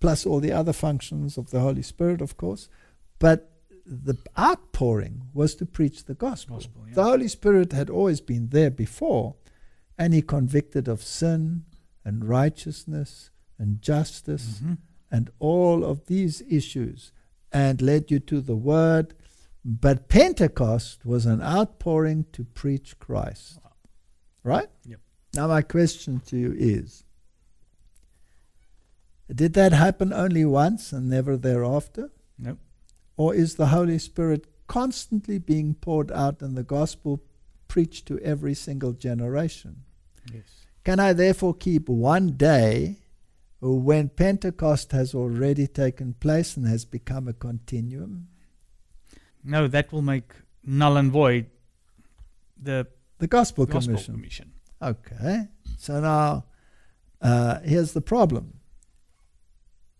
[0.00, 2.70] Plus all the other functions of the Holy Spirit, of course.
[3.18, 3.52] But
[3.84, 6.56] the outpouring was to preach the gospel.
[6.56, 6.94] Gospel, yeah.
[6.94, 9.34] The Holy Spirit had always been there before,
[9.98, 11.64] and He convicted of sin
[12.02, 14.78] and righteousness and justice Mhm.
[15.10, 17.12] and all of these issues
[17.52, 19.14] and led you to the Word.
[19.64, 23.58] But Pentecost was an outpouring to preach Christ.
[24.42, 24.68] Right?
[24.86, 25.00] Yep.
[25.34, 27.04] Now, my question to you is
[29.32, 32.10] Did that happen only once and never thereafter?
[32.38, 32.56] No.
[33.16, 37.22] Or is the Holy Spirit constantly being poured out and the gospel
[37.66, 39.84] preached to every single generation?
[40.32, 40.66] Yes.
[40.84, 42.96] Can I therefore keep one day
[43.60, 48.28] when Pentecost has already taken place and has become a continuum?
[49.44, 50.30] No, that will make
[50.64, 51.46] null and void
[52.62, 52.86] the
[53.18, 54.14] The Gospel, gospel Commission.
[54.14, 54.52] commission.
[54.80, 55.48] Okay.
[55.76, 56.44] So now,
[57.20, 58.60] uh, here's the problem.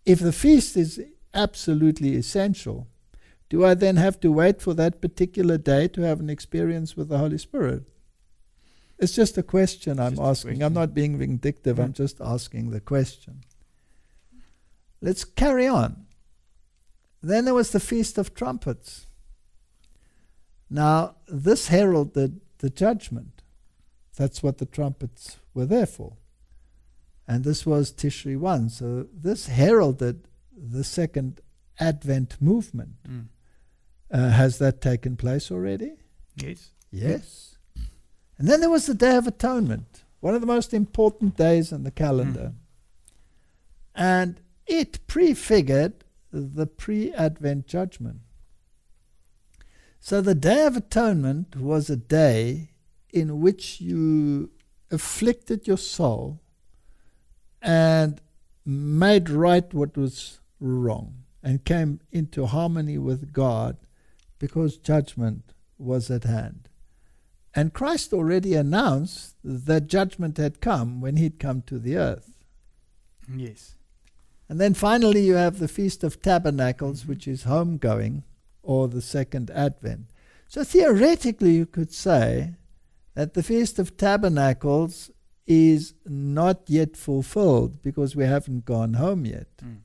[0.05, 1.01] If the feast is
[1.33, 2.87] absolutely essential,
[3.49, 7.09] do I then have to wait for that particular day to have an experience with
[7.09, 7.83] the Holy Spirit?
[8.97, 10.61] It's just a question I'm Just a asking.
[10.63, 11.95] I'm not being vindictive, I'm Mm.
[12.03, 13.41] just asking the question.
[15.01, 16.05] Let's carry on.
[17.21, 19.07] Then there was the Feast of Trumpets.
[20.69, 23.41] Now, this heralded the judgment.
[24.15, 26.17] That's what the trumpets were there for.
[27.27, 28.69] And this was Tishri 1.
[28.69, 31.41] So this heralded the second
[31.79, 32.95] Advent movement.
[33.07, 33.25] Mm.
[34.11, 35.93] Uh, has that taken place already?
[36.35, 36.71] Yes.
[36.91, 37.57] Yes.
[38.37, 41.83] And then there was the Day of Atonement, one of the most important days in
[41.83, 42.53] the calendar.
[43.93, 48.21] And it prefigured the pre Advent judgment.
[49.99, 52.69] So the Day of Atonement was a day
[53.11, 54.49] in which you
[54.91, 56.39] afflicted your soul
[57.61, 58.21] and
[58.65, 63.77] made right what was wrong and came into harmony with God
[64.39, 66.69] because judgment was at hand.
[67.53, 72.31] And Christ already announced that judgment had come when he'd come to the earth.
[73.33, 73.75] Yes.
[74.47, 78.23] And then finally, you have the Feast of Tabernacles, which is homegoing
[78.69, 80.05] or the second advent.
[80.47, 82.53] So theoretically, you could say
[83.15, 85.09] that the Feast of Tabernacles
[85.47, 89.47] is not yet fulfilled because we haven't gone home yet.
[89.57, 89.79] Mm.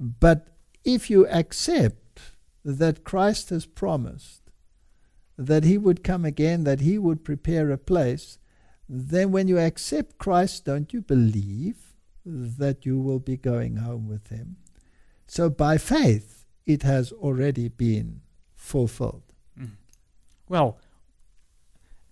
[0.00, 0.48] But
[0.82, 2.22] if you accept
[2.64, 4.50] that Christ has promised
[5.36, 8.38] that he would come again, that he would prepare a place,
[8.88, 11.92] then when you accept Christ, don't you believe
[12.24, 14.56] that you will be going home with him?
[15.26, 16.39] So by faith,
[16.72, 18.20] it has already been
[18.54, 19.22] fulfilled.
[19.58, 19.70] Mm.
[20.48, 20.78] Well,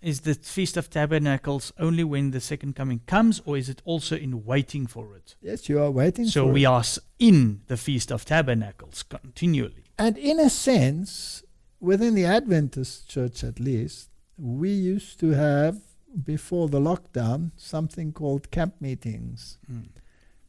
[0.01, 4.15] is the Feast of Tabernacles only when the second coming comes, or is it also
[4.15, 5.35] in waiting for it?
[5.41, 6.67] Yes, you are waiting So we it.
[6.67, 6.83] are
[7.19, 9.83] in the Feast of Tabernacles continually.
[9.97, 11.43] And in a sense,
[11.81, 15.81] within the Adventist church at least, we used to have,
[16.23, 19.89] before the lockdown, something called camp meetings, Mm.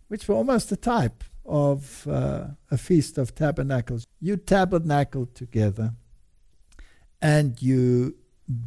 [0.06, 4.06] which were almost a type of uh, a feast of tabernacles.
[4.20, 5.94] You tabernacled together
[7.20, 8.16] and you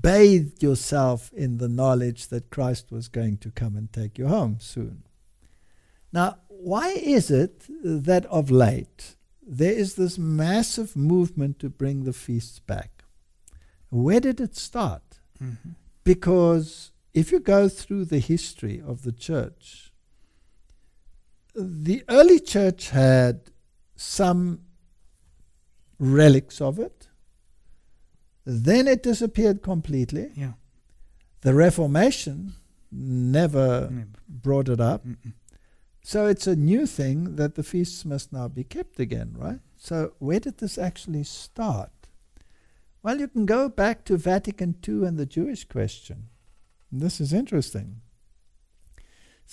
[0.01, 4.57] bathed yourself in the knowledge that Christ was going to come and take you home
[4.59, 5.03] soon.
[6.11, 9.15] Now, why is it that of late
[9.45, 13.03] there is this massive movement to bring the feasts back?
[13.89, 15.19] Where did it start?
[15.41, 15.75] Mhm.
[16.03, 19.92] Because if you go through the history of the church,
[21.55, 23.51] the early church had
[23.95, 24.61] some
[25.99, 27.07] relics of it.
[28.45, 30.31] Then it disappeared completely.
[30.35, 30.53] Yeah.
[31.41, 32.53] The Reformation
[32.91, 34.07] never Never.
[34.27, 35.05] brought it up.
[35.05, 35.33] Mm-mm.
[36.01, 39.59] So it's a new thing that the feasts must now be kept again, right?
[39.77, 41.91] So where did this actually start?
[43.01, 46.29] Well, you can go back to Vatican II and the Jewish question.
[46.91, 48.01] This is interesting.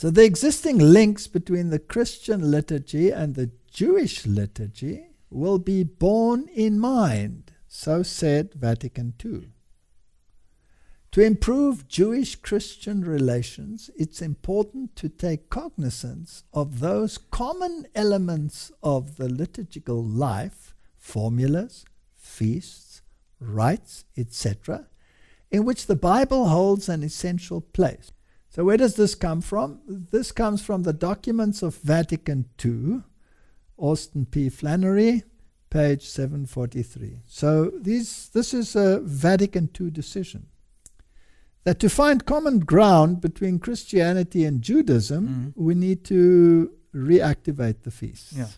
[0.01, 6.49] So the existing links between the Christian liturgy and the Jewish liturgy will be borne
[6.55, 9.51] in mind, so said Vatican II.
[11.13, 19.19] To improve Jewish Christian relations, it's important to take cognizance of those common elements of
[19.19, 21.85] the liturgical life, formulas,
[22.17, 23.03] feasts,
[23.39, 24.87] rites, etc.,
[25.51, 28.13] in which the Bible holds an essential place.
[28.51, 29.81] So, where does this come from?
[29.87, 33.03] This comes from the documents of Vatican II,
[33.79, 34.49] Austin P.
[34.49, 35.23] Flannery,
[35.71, 37.21] page 743.
[37.27, 40.49] So, these, this is a Vatican II decision
[41.63, 45.53] that to find common ground between Christianity and Judaism, Mhm.
[45.63, 48.33] we need to reactivate the feasts.
[48.33, 48.49] Yeah.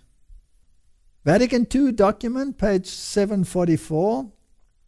[1.25, 4.33] Vatican II document, page 744.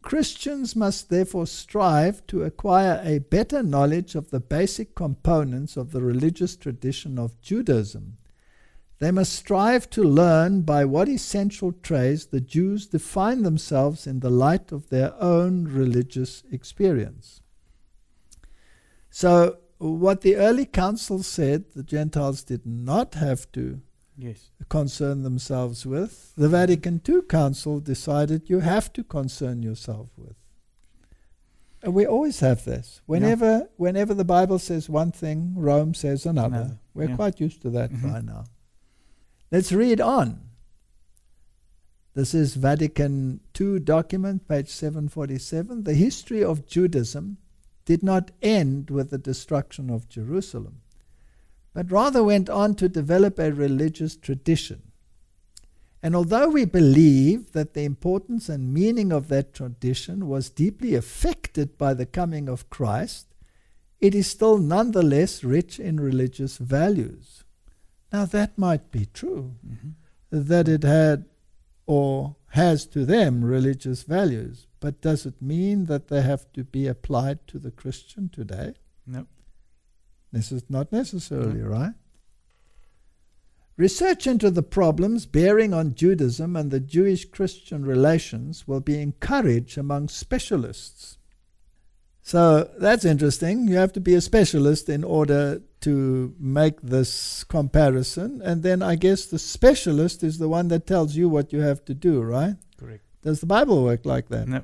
[0.05, 6.01] Christians must therefore strive to acquire a better knowledge of the basic components of the
[6.01, 8.17] religious tradition of Judaism.
[8.99, 14.29] They must strive to learn by what essential traits the Jews define themselves in the
[14.29, 17.41] light of their own religious experience.
[19.09, 23.81] So, what the early council said the Gentiles did not have to
[24.17, 24.49] Yes.
[24.69, 30.35] concern themselves with, the Vatican II Council decided you have to concern yourself with.
[31.83, 33.01] And we always have this.
[33.05, 36.55] Whenever whenever the Bible says one thing, Rome says another.
[36.55, 37.15] Another, We're yeah.
[37.15, 38.01] quite used to that Mhm.
[38.01, 38.45] by now.
[39.51, 40.41] Let's read on.
[42.13, 45.83] This is Vatican II document, page 747.
[45.83, 47.37] The history of Judaism
[47.83, 50.81] did not end with the destruction of Jerusalem
[51.75, 54.81] but rather went on to develop a religious tradition.
[56.01, 61.77] And although we believe that the importance and meaning of that tradition was deeply affected
[61.77, 63.27] by the coming of Christ,
[63.99, 67.43] it is still nonetheless rich in religious values.
[68.13, 69.95] Now, that might be true, Mhm.
[70.29, 71.25] that it had
[71.85, 76.87] or has to them religious values, but does it mean that they have to be
[76.87, 78.75] applied to the Christian today?
[79.05, 79.27] No.
[80.31, 81.93] This is not necessarily right.
[83.77, 89.77] Research into the problems bearing on Judaism and the Jewish Christian relations will be encouraged
[89.77, 91.17] among specialists.
[92.21, 93.67] So that's interesting.
[93.67, 98.41] You have to be a specialist in order to make this comparison.
[98.41, 101.85] And then I guess the specialist is the one that tells you what you have
[101.85, 102.55] to do, right?
[102.77, 103.03] Correct.
[103.21, 104.47] Does the Bible work like that?
[104.47, 104.63] No.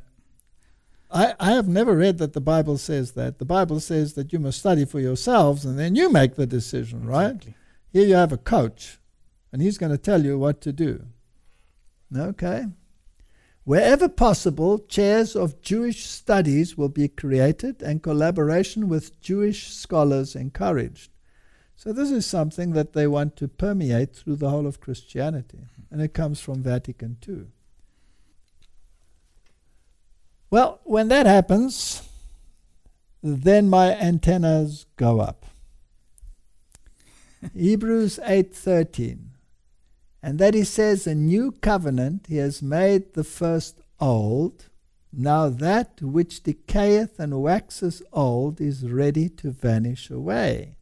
[1.14, 3.40] I, I have never read that the Bible says that.
[3.40, 7.06] The Bible says that you must study for yourselves and then you make the decision,
[7.06, 7.36] right?
[7.36, 7.56] Exactly.
[7.92, 9.00] Here you have a coach,
[9.52, 11.08] and he's going to tell you what to do.
[12.16, 12.68] Okay.
[13.64, 21.12] Wherever possible, chairs of Jewish studies will be created and collaboration with Jewish scholars encouraged.
[21.76, 25.60] So, this is something that they want to permeate through the whole of Christianity,
[25.90, 27.48] and it comes from Vatican II.
[30.52, 32.04] Well, when that happens,
[33.24, 35.46] then my antennas go up.
[37.56, 39.30] Hebrews 8:13.
[40.22, 44.68] And that he says a new covenant he has made the first old.
[45.14, 50.78] Now that which decayeth and waxes old is ready to vanish away.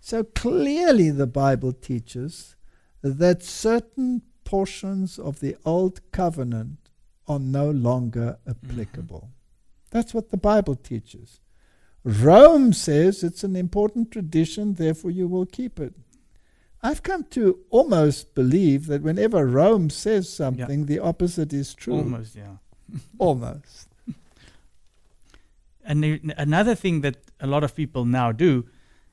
[0.00, 2.56] So clearly the Bible teaches
[3.02, 6.81] that certain portions of the old covenant
[7.32, 8.70] are no longer mm-hmm.
[8.70, 9.30] applicable.
[9.90, 11.40] That's what the Bible teaches.
[12.04, 15.94] Rome says it's an important tradition, therefore you will keep it.
[16.82, 21.98] I've come to almost believe that whenever Rome says something, the opposite is true.
[21.98, 22.56] Almost, yeah.
[23.18, 23.88] Almost.
[25.84, 28.66] And the- another thing that a lot of people now do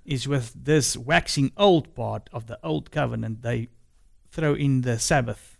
[0.05, 3.67] is with this waxing old part of the old covenant, they
[4.32, 5.57] throw in the Sabbath.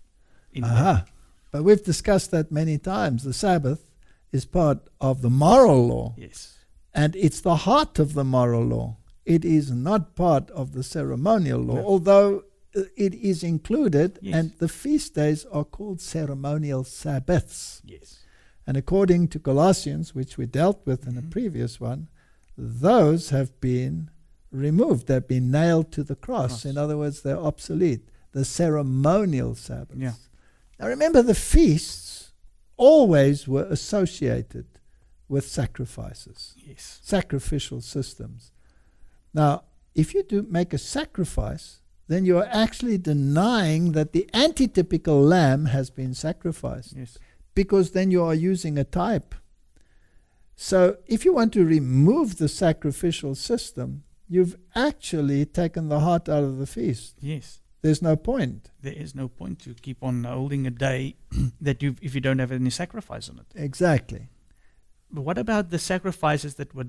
[0.52, 0.72] In there.
[0.72, 1.06] Aha.
[1.52, 3.24] But we've discussed that many times.
[3.24, 3.88] The Sabbath
[4.32, 6.58] is part of the moral law, Yes.
[6.94, 8.98] and it's the heart of the moral law.
[9.26, 11.86] It is not part of the ceremonial law, No.
[11.86, 12.44] although
[12.76, 14.36] uh, it is included, Yes.
[14.36, 17.82] and the feast days are called ceremonial Sabbaths.
[17.84, 18.20] Yes.
[18.68, 22.08] And according to Colossians, which we dealt with in a previous one,
[22.56, 24.12] those have been
[24.52, 25.08] removed.
[25.08, 26.50] They've been nailed to the cross.
[26.62, 26.66] Cross.
[26.66, 28.10] In other words, they're obsolete.
[28.34, 29.96] The ceremonial Sabbaths.
[30.00, 30.14] Yeah.
[30.80, 32.32] Now remember, the feasts
[32.78, 34.66] always were associated
[35.28, 37.00] with sacrifices, Yes.
[37.04, 38.52] sacrificial systems.
[39.34, 39.64] Now,
[39.94, 45.66] if you do make a sacrifice, then you are actually denying that the antitypical lamb
[45.66, 47.18] has been sacrificed Yes.
[47.54, 49.36] because then you are using a type.
[50.56, 56.44] So if you want to remove the sacrificial system, you've actually taken the heart out
[56.44, 57.16] of the feast.
[57.22, 57.60] Yes.
[57.82, 58.72] There's no point.
[58.82, 61.16] There is no point to keep on holding a day
[61.62, 63.46] that you if you don't have any sacrifice on it.
[63.56, 64.28] Exactly.
[65.12, 66.88] But what about the sacrifices that were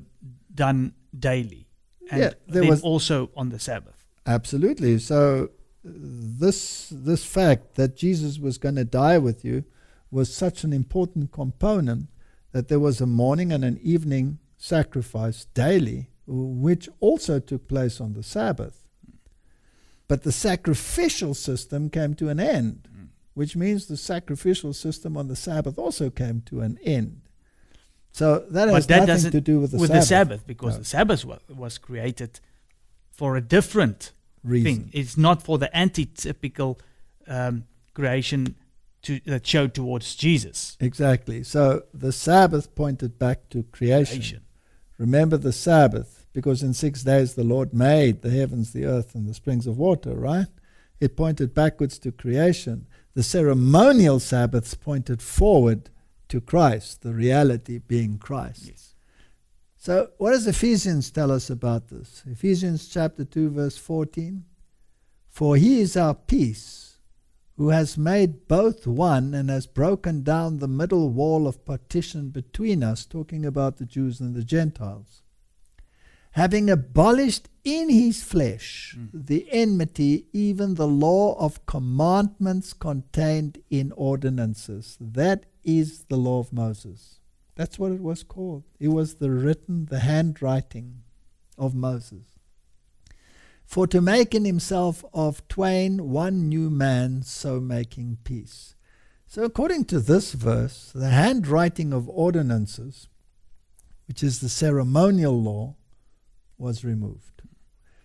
[0.54, 1.68] done daily?
[2.10, 4.06] And Yeah, there was- also on the Sabbath.
[4.26, 4.98] Absolutely.
[4.98, 5.48] So uh,
[5.84, 9.64] this this fact that Jesus was going to die with you
[10.10, 12.08] was such an important component
[12.52, 18.12] that there was a morning and an evening sacrifice daily, which also took place on
[18.14, 18.79] the Sabbath.
[20.10, 23.08] But the sacrificial system came to an end, Mm.
[23.34, 27.20] which means the sacrificial system on the Sabbath also came to an end.
[28.12, 30.74] So that But has that nothing to do with the with Sabbath the Sabbath, because
[30.74, 30.78] No.
[30.80, 32.40] the Sabbath was, was created
[33.12, 34.10] for a different
[34.42, 34.64] reason.
[34.64, 34.90] thing.
[34.92, 36.78] It's not for the antitypical
[37.28, 38.56] um, creation
[39.02, 40.76] to, that showed towards Jesus.
[40.80, 41.44] Exactly.
[41.44, 44.16] So the Sabbath pointed back to creation.
[44.16, 44.40] Creation.
[44.98, 49.28] Remember the Sabbath, because in six days the Lord made the heavens, the earth, and
[49.28, 50.46] the springs of water, right?
[51.00, 52.86] It pointed backwards to creation.
[53.14, 55.90] The ceremonial Sabbaths pointed forward
[56.28, 58.66] to Christ, the reality being Christ.
[58.66, 58.94] Yes.
[59.76, 62.22] So, what does Ephesians tell us about this?
[62.26, 64.44] Ephesians chapter 2, verse 14.
[65.30, 66.98] For he is our peace,
[67.56, 72.82] who has made both one and has broken down the middle wall of partition between
[72.82, 75.22] us, talking about the Jews and the Gentiles.
[76.32, 79.26] Having abolished in his flesh Mm.
[79.26, 84.96] the enmity, even the law of commandments contained in ordinances.
[85.00, 87.18] That is the law of Moses.
[87.56, 88.62] That's what it was called.
[88.78, 91.02] It was the written, the handwriting
[91.58, 92.38] of Moses.
[93.64, 98.74] For to make in himself of twain one new man, so making peace.
[99.26, 103.08] So, according to this verse, the handwriting of ordinances,
[104.08, 105.76] which is the ceremonial law,
[106.60, 107.42] was removed.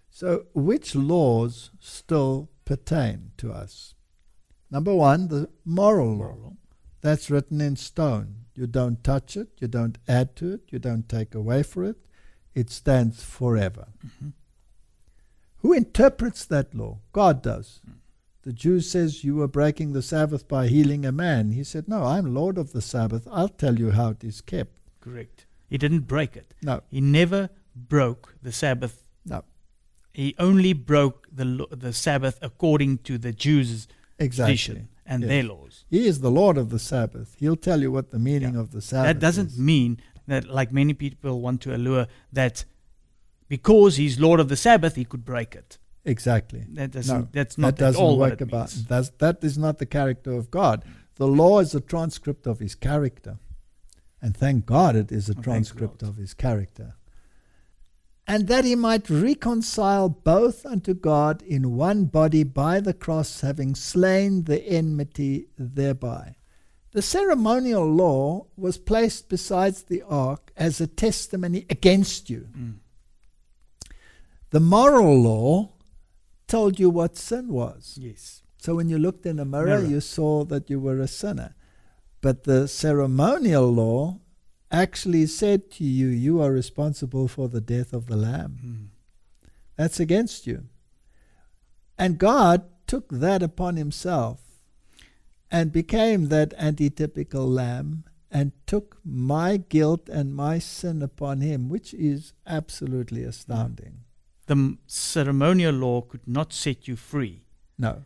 [0.09, 3.93] So, which laws still pertain to us?
[4.71, 6.53] Number one, the moral law.
[7.01, 8.45] That's written in stone.
[8.55, 11.97] You don't touch it, you don't add to it, you don't take away from it.
[12.55, 13.87] It stands forever.
[14.05, 14.31] Mhm.
[15.57, 16.99] Who interprets that law?
[17.11, 17.81] God does.
[17.87, 17.95] Mm.
[18.43, 21.51] the Jew says you were breaking the Sabbath by healing a man.
[21.51, 23.27] He said, No, I'm Lord of the Sabbath.
[23.31, 24.79] I'll tell you how it is kept.
[25.01, 25.47] Correct.
[25.67, 26.53] He didn't break it.
[26.61, 29.05] No, He never broke the Sabbath.
[29.25, 29.43] no,
[30.13, 34.55] He only broke the the Sabbath according to the Jews' exactly.
[34.57, 35.29] tradition and Yes.
[35.29, 35.85] their laws.
[35.89, 37.35] He is the Lord of the Sabbath.
[37.39, 38.61] He'll tell you what the meaning Yeah.
[38.61, 39.59] of the Sabbath that doesn't is.
[39.59, 42.65] mean that, like many people want to allure, that
[43.47, 45.77] because he's Lord of the Sabbath, he could break it.
[46.05, 46.65] Exactly.
[46.73, 47.19] That doesn't.
[47.19, 48.73] No, that's not that at doesn't all what work about.
[48.75, 48.85] means.
[48.85, 50.83] That's, that is not the character of God.
[51.15, 53.37] The law is a transcript of His character,
[54.21, 56.95] and thank God it is a Oh, transcript of His character.
[58.27, 63.75] And that He might reconcile both unto God in one body by the cross, having
[63.75, 66.35] slain the enmity thereby.
[66.91, 72.47] The ceremonial law was placed besides the ark as a testimony against you.
[72.57, 72.75] Mm.
[74.51, 75.73] The moral law
[76.47, 77.97] told you what sin was.
[78.01, 78.43] Yes.
[78.57, 79.85] So when you looked in a mirror, Mirror.
[79.87, 81.53] you saw that you were a sinner.
[82.21, 84.21] But the ceremonial law
[84.75, 88.59] actually said to you, you are responsible for the death of the lamb.
[88.65, 88.87] Mm.
[89.77, 90.65] That's against you.
[91.97, 94.41] And God took that upon himself
[95.49, 101.93] and became that antitypical lamb and took my guilt and my sin upon him, which
[101.93, 103.99] is absolutely astounding.
[104.47, 107.45] The m- ceremonial law could not set you free.
[107.77, 108.03] No.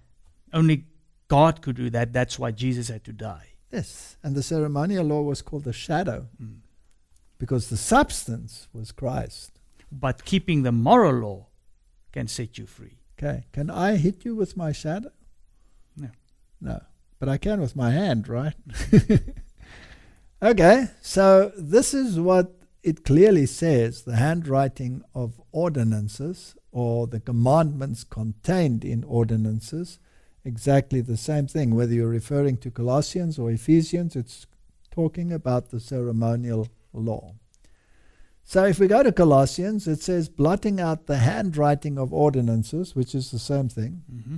[0.54, 0.86] Only
[1.28, 2.14] God could do that.
[2.14, 3.49] That's why Jesus had to die.
[3.72, 4.18] Yes.
[4.24, 6.60] And the ceremonial law was called the shadow Mm.
[7.38, 9.60] because the substance was Christ.
[9.92, 11.48] But keeping the moral law
[12.12, 12.98] can set you free.
[13.18, 13.46] Okay.
[13.52, 15.12] Can I hit you with my shadow?
[15.96, 16.10] No.
[16.62, 16.82] No.
[17.20, 18.54] But I can with my hand, right?
[20.42, 20.88] okay.
[21.02, 22.54] So this is what
[22.84, 30.00] it clearly says the handwriting of ordinances or the commandments contained in ordinances.
[30.50, 31.76] Exactly the same thing.
[31.76, 34.48] Whether you're referring to Colossians or Ephesians, it's
[34.90, 37.36] talking about the ceremonial law.
[38.44, 43.14] So if we go to Colossians, it says, blotting out the handwriting of ordinances, which
[43.14, 44.38] is the same thing, Mm-hmm.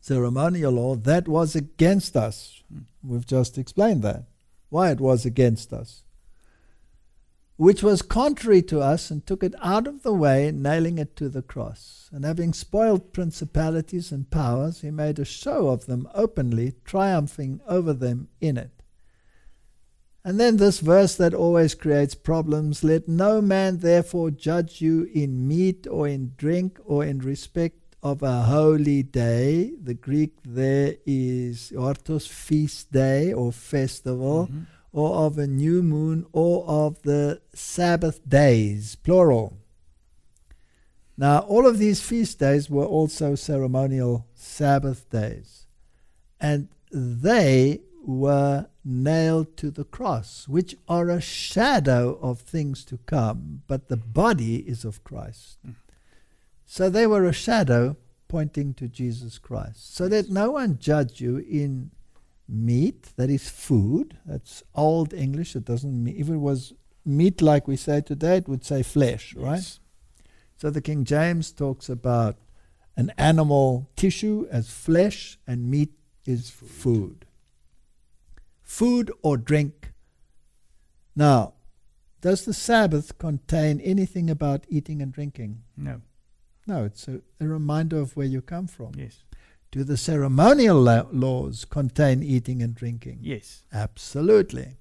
[0.00, 2.64] ceremonial law, that was against us.
[2.68, 2.80] Hmm.
[3.04, 4.24] We've just explained that.
[4.68, 6.02] Why it was against us.
[7.56, 11.30] Which was contrary to us, and took it out of the way, nailing it to
[11.30, 12.10] the cross.
[12.12, 17.94] And having spoiled principalities and powers, he made a show of them openly, triumphing over
[17.94, 18.82] them in it.
[20.22, 25.46] And then this verse that always creates problems let no man therefore judge you in
[25.46, 29.72] meat or in drink or in respect of a holy day.
[29.80, 34.62] The Greek there is orthos, feast day or festival, Mm-hmm.
[34.96, 39.58] Or of a new moon or of the Sabbath days, plural.
[41.18, 45.66] Now, all of these feast days were also ceremonial Sabbath days.
[46.40, 53.62] And they were nailed to the cross, which are a shadow of things to come,
[53.66, 55.58] but the body is of Christ.
[55.66, 55.74] Mm.
[56.64, 59.94] So they were a shadow pointing to Jesus Christ.
[59.94, 61.90] So let no one judge you in
[62.48, 64.18] meat, that is food.
[64.24, 65.56] That's old English.
[65.56, 66.72] It doesn't mean, if it was
[67.04, 69.78] meat like we say today, it would say flesh, right?
[70.56, 72.36] So the King James talks about
[72.96, 75.92] an animal tissue as flesh and meat
[76.24, 76.68] is Food.
[76.70, 77.26] food.
[78.62, 79.92] Food or drink.
[81.14, 81.54] Now,
[82.20, 85.62] does the Sabbath contain anything about eating and drinking?
[85.76, 86.00] No.
[86.66, 88.92] No, it's a, a reminder of where you come from.
[88.96, 89.22] Yes.
[89.70, 93.18] Do the ceremonial la- laws contain eating and drinking?
[93.22, 93.64] Yes.
[93.72, 94.76] Absolutely.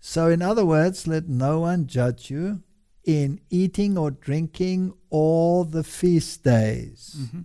[0.00, 2.62] So, in other words, let no one judge you
[3.04, 7.40] in eating or drinking all the feast days, Mm-hmm.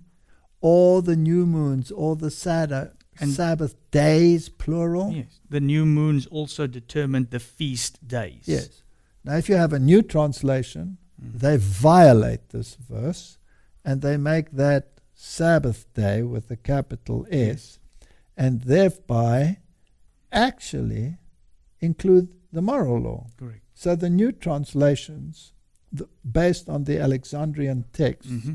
[0.62, 5.12] all the new moons, all the Sabbath, And- Sabbath days, plural.
[5.12, 5.40] Yes.
[5.50, 8.44] The new moons also determined the feast days.
[8.46, 8.84] Yes.
[9.24, 11.40] Now, if you have a new translation, Mhm.
[11.40, 13.38] they violate this verse
[13.84, 17.78] and they make that Sabbath day with a capital S
[18.36, 19.58] and thereby
[20.32, 21.18] actually
[21.80, 23.28] include the moral law.
[23.38, 23.62] Correct.
[23.76, 25.54] So the new translations,
[25.92, 28.54] the, based on the Alexandrian text, Mm-hmm.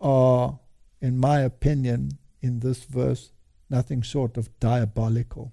[0.00, 0.58] are,
[1.00, 3.30] in my opinion, in this verse,
[3.70, 5.52] nothing short of diabolical.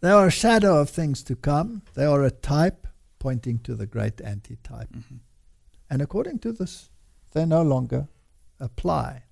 [0.00, 1.82] They are a shadow of things to come.
[1.94, 2.86] They are a type
[3.18, 4.92] pointing to the great antitype.
[4.92, 5.16] Mm-hmm.
[5.88, 6.90] And according to this,
[7.32, 8.08] they're no longer
[8.60, 9.24] apply.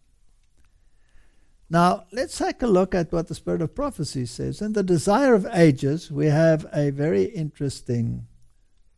[1.71, 4.61] Now, let's take a look at what the Spirit of Prophecy says.
[4.61, 8.27] In the Desire of Ages, we have a very interesting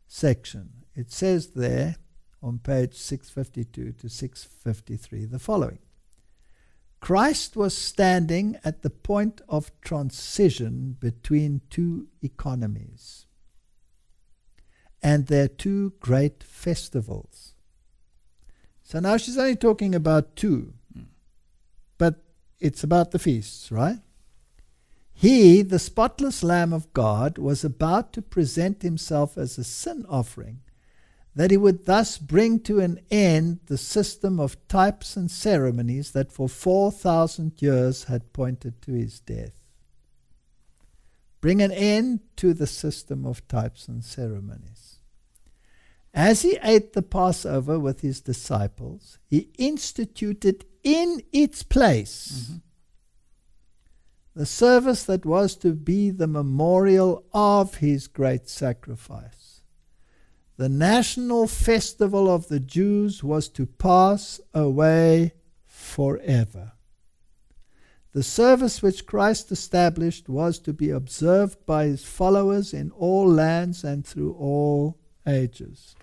[0.07, 0.71] section.
[0.95, 1.97] It says there
[2.43, 5.79] on page 652 to 653 the following
[7.01, 13.27] Christ was standing at the point of transition between two economies
[15.03, 17.55] and their two great festivals.
[18.87, 20.73] So now she's only talking about two,
[21.99, 22.23] but
[22.61, 23.99] it's about the feasts, right?
[25.13, 30.61] He, the spotless Lamb of God, was about to present himself as a sin offering,
[31.35, 36.31] that he would thus bring to an end the system of types and ceremonies that
[36.31, 39.65] for 4,000 years had pointed to his death.
[41.41, 44.96] Bring an end to the system of types and ceremonies.
[46.17, 52.49] As he ate the Passover with his disciples, he instituted in its place.
[52.49, 52.57] Mm-hmm
[54.37, 59.63] the service that was to be the memorial of his great sacrifice.
[60.59, 65.33] The national festival of the Jews was to pass away
[65.65, 66.73] forever.
[68.13, 73.85] The service which Christ established was to be observed by his followers in all lands
[73.85, 75.95] and through all ages.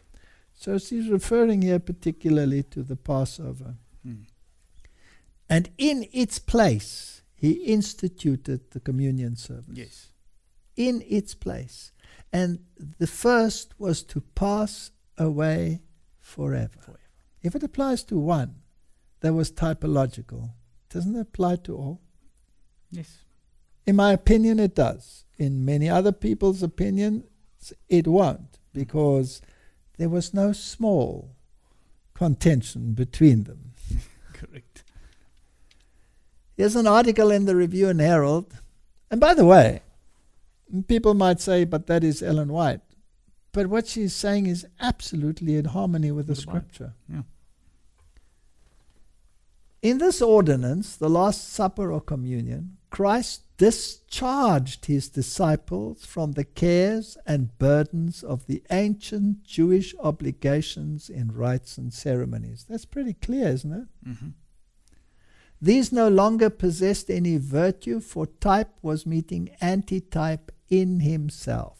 [0.63, 3.75] So she's referring here particularly to the Passover.
[4.01, 4.21] Hmm.
[5.49, 9.73] And in its place, he instituted the communion service.
[9.73, 10.07] Yes.
[10.77, 11.91] In its place.
[12.31, 12.59] And
[12.97, 15.81] the first was to pass away
[16.21, 16.79] forever.
[16.79, 16.99] forever.
[17.41, 18.61] If it applies to one,
[19.19, 20.51] that was typological.
[20.89, 22.01] Doesn't it apply to all?
[22.89, 23.17] Yes.
[23.85, 25.25] In my opinion, it does.
[25.37, 29.41] In many other people's opinions, it won't, because
[29.97, 31.35] there was no small
[32.13, 33.73] contention between them.
[34.33, 34.83] Correct.
[36.55, 38.53] Here's an article in the Review and Herald.
[39.09, 39.81] And by the way,
[40.87, 42.81] people might say, but that is Ellen White.
[43.51, 46.93] But what she's saying is absolutely in harmony with the, the scripture.
[47.07, 47.21] Yeah.
[49.83, 57.17] In this ordinance, the Last Supper or communion, Christ discharged his disciples from the cares
[57.25, 62.65] and burdens of the ancient Jewish obligations in rites and ceremonies.
[62.67, 63.87] That's pretty clear, isn't it?
[64.05, 64.27] Mm-hmm.
[65.61, 71.79] These no longer possessed any virtue, for type was meeting antitype in himself.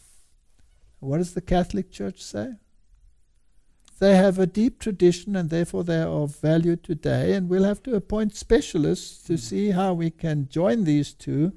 [1.00, 2.54] What does the Catholic Church say?
[3.98, 7.82] They have a deep tradition and therefore they are of value today, and we'll have
[7.82, 9.38] to appoint specialists to hmm.
[9.48, 11.52] see how we can join these two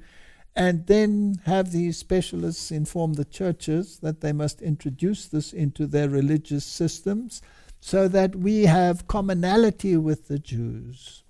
[0.58, 6.08] and then have these specialists inform the churches that they must introduce this into their
[6.08, 7.40] religious systems
[7.80, 11.22] so that we have commonality with the Jews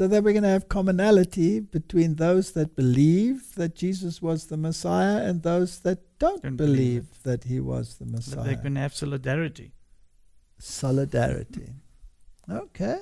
[0.00, 4.56] so that we're going to have commonality between those that believe that Jesus was the
[4.56, 8.36] Messiah and those that don't, don't believe, believe that he was the Messiah.
[8.36, 9.72] That they can have solidarity.
[10.58, 11.74] Solidarity.
[12.48, 13.00] Okay.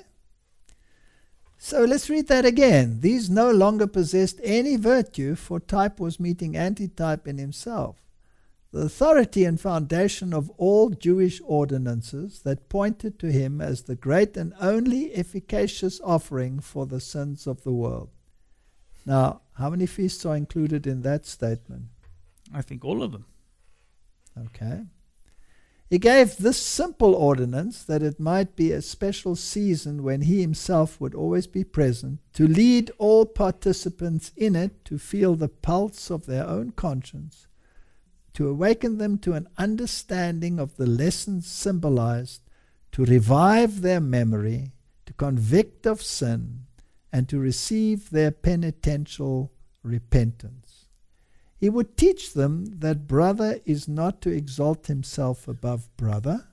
[1.59, 3.01] So let's read that again.
[3.01, 8.09] These no longer possessed any virtue, for type was meeting antitype in himself
[8.71, 14.37] the authority and foundation of all Jewish ordinances that pointed to him as the great
[14.37, 18.11] and only efficacious offering for the sins of the world.
[19.07, 21.85] Now, how many feasts are included in that statement?
[22.53, 23.25] I think all of them.
[24.47, 24.85] Okay.
[25.89, 31.01] He gave this simple ordinance that it might be a special season when he himself
[31.01, 36.27] would always be present, to lead all participants in it to feel the pulse of
[36.27, 37.49] their own conscience
[38.39, 42.41] to awaken them to an understanding of the lessons symbolized,
[42.93, 44.71] to revive their memory,
[45.07, 46.61] to convict of sin,
[47.13, 49.51] and to receive their penitential
[49.83, 50.68] repentance.
[51.59, 56.47] He would teach them that brother is not to exalt himself above brother,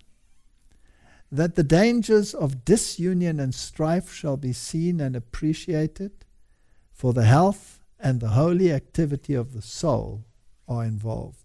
[1.31, 6.11] that the dangers of disunion and strife shall be seen and appreciated,
[6.91, 10.25] for the health and the holy activity of the soul
[10.67, 11.43] are involved.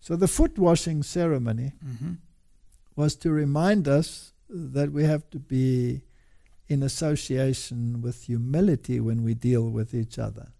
[0.00, 2.14] So the foot washing ceremony mm-hmm.
[2.96, 6.02] was to remind us that we have to be
[6.68, 10.53] in association with humility when we deal with each other.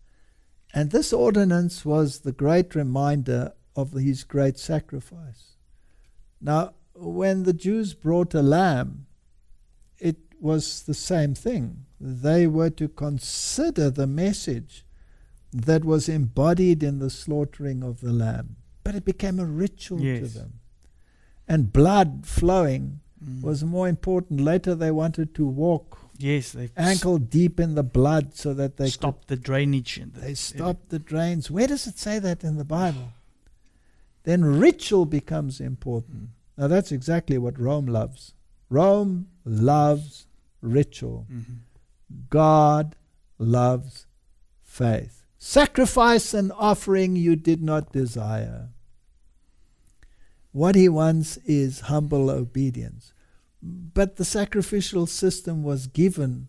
[0.75, 5.57] And this ordinance was the great reminder of his great sacrifice.
[6.41, 9.07] Now, when the Jews brought a lamb,
[9.99, 11.87] it was the same thing.
[12.01, 14.85] They were to consider the message
[15.53, 20.21] that was embodied in the slaughtering of the lamb but it became a ritual yes.
[20.21, 20.61] to them.
[21.49, 23.43] And blood flowing mm.
[23.43, 24.41] was more important.
[24.41, 29.27] Later, they wanted to walk yes, ankle deep in the blood so that they stop
[29.27, 30.01] the drainage.
[30.15, 31.51] The they stopped the drains.
[31.51, 33.13] Where does it say that in the Bible?
[34.25, 36.31] then ritual becomes important.
[36.57, 38.33] Now, that's exactly what Rome loves.
[38.71, 40.27] Rome loves
[40.63, 41.27] ritual.
[41.31, 41.59] Mhm.
[42.31, 42.97] God
[43.39, 44.07] loves
[44.63, 45.25] faith.
[45.39, 48.71] Sacrifice and offering you did not desire.
[50.53, 53.13] What he wants is humble obedience.
[53.67, 56.49] But the sacrificial system was given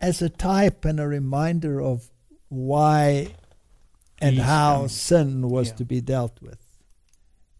[0.00, 2.10] as a type and a reminder of
[2.48, 3.34] why
[4.20, 4.88] and He's how coming.
[4.88, 5.74] sin was Yeah.
[5.76, 6.58] to be dealt with.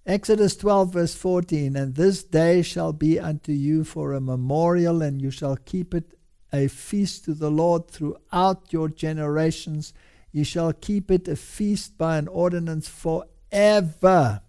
[0.07, 5.23] Exodus 12, verse 14 And this day shall be unto you for a memorial, and
[5.23, 6.13] you shall keep it
[6.53, 9.95] a feast to the Lord throughout your generations.
[10.31, 14.43] You shall keep it a feast by an ordinance forever.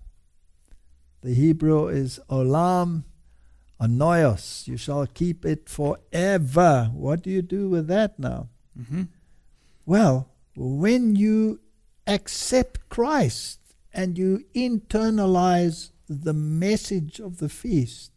[1.21, 3.05] The Hebrew is olam,
[3.87, 4.67] aionios.
[4.67, 6.89] You shall keep it forever.
[6.93, 8.49] What do you do with that now?
[8.77, 9.09] Mhm.
[9.85, 11.59] Well, when you
[12.07, 13.59] accept Christ
[13.93, 18.11] and you internalize the message of the feast,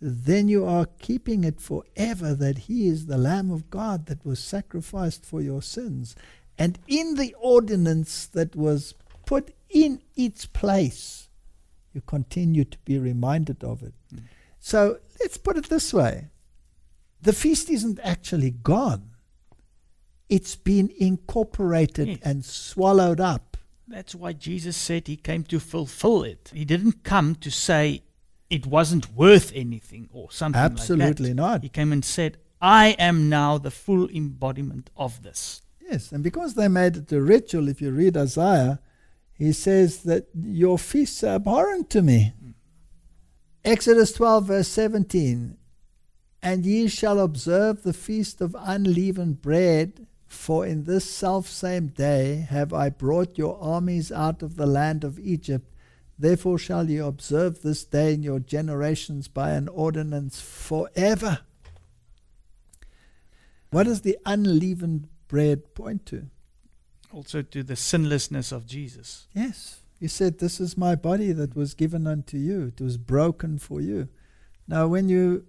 [0.00, 4.38] then you are keeping it forever that He is the Lamb of God that was
[4.38, 6.14] sacrificed for your sins.
[6.58, 8.94] And in the ordinance that was
[9.26, 11.28] put in its place,
[11.92, 13.94] you continue to be reminded of it.
[14.12, 14.24] Mm.
[14.66, 16.28] So let's put it this way
[17.20, 19.10] the feast isn't actually gone,
[20.30, 22.18] it's been incorporated Yes.
[22.22, 23.58] and swallowed up.
[23.86, 26.50] That's why Jesus said he came to fulfill it.
[26.54, 28.04] He didn't come to say
[28.48, 31.42] it wasn't worth anything or something Absolutely like that.
[31.42, 31.62] not.
[31.62, 35.60] He came and said, I am now the full embodiment of this.
[35.90, 38.80] Yes, and because they made it a ritual, if you read Isaiah,
[39.34, 42.32] he says that your feasts are abhorrent to me.
[43.64, 45.56] Exodus 12, verse 17
[46.42, 52.74] And ye shall observe the feast of unleavened bread, for in this selfsame day have
[52.74, 55.72] I brought your armies out of the land of Egypt.
[56.18, 61.38] Therefore shall ye observe this day in your generations by an ordinance forever.
[63.70, 66.26] What does the unleavened bread point to?
[67.12, 69.26] Also to the sinlessness of Jesus.
[69.32, 69.80] Yes.
[69.98, 72.66] He said, This is my body that was given unto you.
[72.76, 74.08] It was broken for you.
[74.66, 75.46] Now when you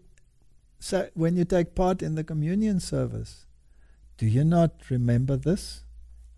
[0.80, 3.46] so when you take part in the communion service,
[4.18, 5.84] do you not remember this?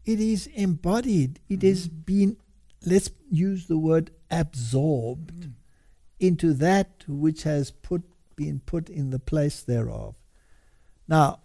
[0.06, 1.40] It is embodied.
[1.50, 2.38] It has been
[2.86, 5.54] let's use the word absorbed Mm.
[6.20, 8.04] into that which has put
[8.36, 10.16] been put in the place thereof.
[11.08, 11.40] Now,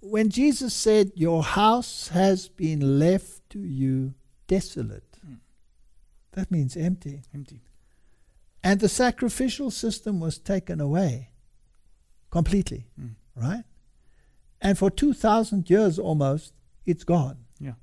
[0.00, 4.14] when Jesus said, Your house has been left to you
[4.48, 5.11] desolate, Mm.
[6.32, 7.22] That means empty.
[7.34, 7.60] Empty.
[8.64, 11.30] And the sacrificial system was taken away
[12.30, 13.14] completely, Mm.
[13.34, 13.64] right?
[14.60, 16.52] And for 2,000 years almost,
[16.86, 17.44] it's gone.
[17.58, 17.74] Yeah.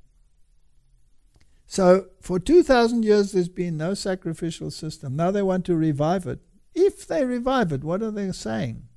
[1.68, 5.16] So for 2,000 years, there's been no sacrificial system.
[5.16, 6.40] Now they want to revive it.
[6.74, 8.88] If they revive it, what are they saying?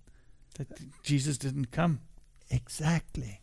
[0.55, 0.69] That
[1.03, 2.01] Jesus didn't come.
[2.51, 3.42] Exactly.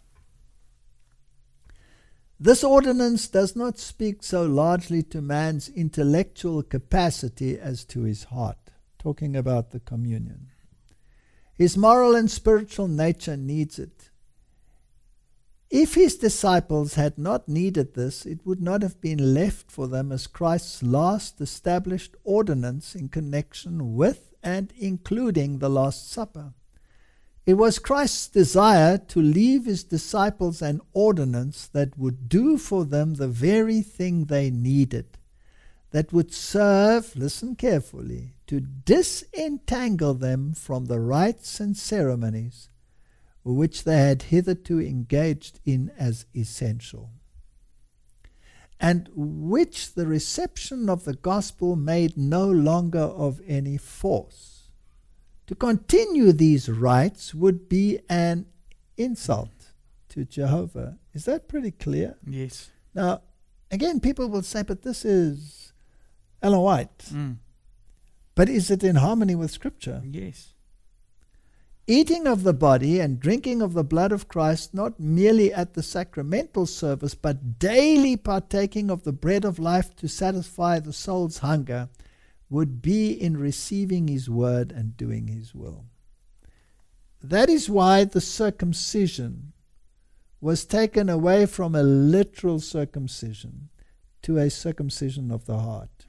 [2.41, 8.71] This ordinance does not speak so largely to man's intellectual capacity as to his heart,
[8.97, 10.47] talking about the communion.
[11.53, 14.09] His moral and spiritual nature needs it.
[15.69, 20.11] If his disciples had not needed this, it would not have been left for them
[20.11, 26.53] as Christ's last established ordinance in connection with and including the Last Supper.
[27.49, 33.15] It was Christ's desire to leave his disciples an ordinance that would do for them
[33.15, 35.17] the very thing they needed,
[35.89, 42.69] that would serve, listen carefully, to disentangle them from the rites and ceremonies
[43.43, 47.09] which they had hitherto engaged in as essential,
[48.79, 54.58] and which the reception of the gospel made no longer of any force.
[55.49, 58.45] To continue these rites would be an
[58.97, 59.71] insult
[60.09, 60.99] to Jehovah.
[61.15, 62.17] Is that pretty clear?
[62.23, 62.69] Yes.
[62.93, 63.21] Now,
[63.71, 65.73] again, people will say, but this is
[66.43, 66.99] Ellen White.
[67.11, 67.37] Mm.
[68.35, 70.03] But is it in harmony with Scripture?
[70.05, 70.53] Yes.
[71.87, 75.81] Eating of the body and drinking of the blood of Christ, not merely at the
[75.81, 81.89] sacramental service, but daily partaking of the bread of life to satisfy the soul's hunger,
[82.49, 85.85] would be in receiving his word and doing his will.
[87.21, 89.53] That is why the circumcision
[90.41, 93.69] was taken away from a literal circumcision
[94.21, 96.07] to a circumcision of the heart.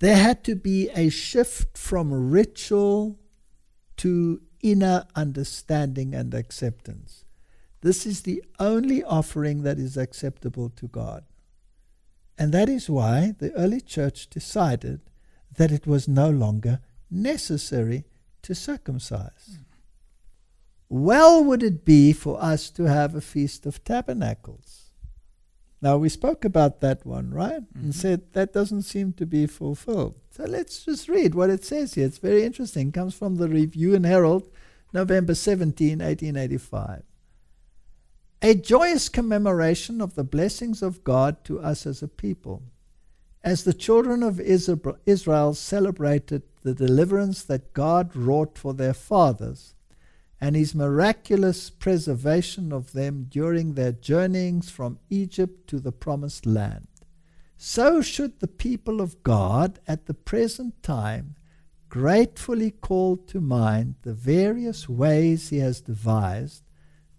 [0.00, 3.18] There had to be a shift from ritual
[3.98, 7.24] to inner understanding and acceptance.
[7.80, 11.24] This is the only offering that is acceptable to God.
[12.38, 15.00] And that is why the early church decided
[15.56, 16.80] that it was no longer
[17.10, 18.04] necessary
[18.42, 19.58] to circumcise.
[20.90, 24.92] well would it be for us to have a Feast of Tabernacles?
[25.82, 27.62] Now, we spoke about that one, right?
[27.62, 27.82] Mhm.
[27.82, 30.14] And said that doesn't seem to be fulfilled.
[30.30, 32.06] So let's just read what it says here.
[32.06, 32.88] It's very interesting.
[32.88, 34.48] It comes from the Review and Herald,
[34.92, 37.02] November 17, 1885.
[38.40, 42.62] A joyous commemoration of the blessings of God to us as a people.
[43.42, 49.74] As the children of Israel celebrated the deliverance that God wrought for their fathers,
[50.40, 56.86] and his miraculous preservation of them during their journeyings from Egypt to the promised land.
[57.56, 61.34] So should the people of God at the present time
[61.88, 66.62] gratefully call to mind the various ways he has devised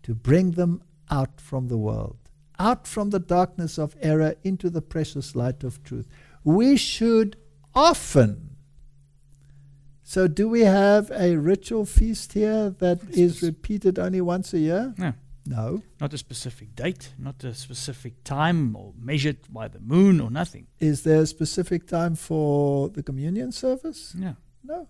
[0.04, 2.18] to bring them out from the world,
[2.58, 6.08] out from the darkness of error into the precious light of truth.
[6.44, 7.38] We should
[7.76, 8.50] often
[10.10, 14.96] so, do we have a ritual feast here that is repeated only once a year?
[14.98, 15.14] No.
[15.46, 15.84] No.
[16.02, 20.66] Not a specific date, not a specific time or measured by the moon or nothing.
[20.80, 24.16] Is there a specific time for the communion service?
[24.18, 24.34] Yeah.
[24.64, 24.88] No.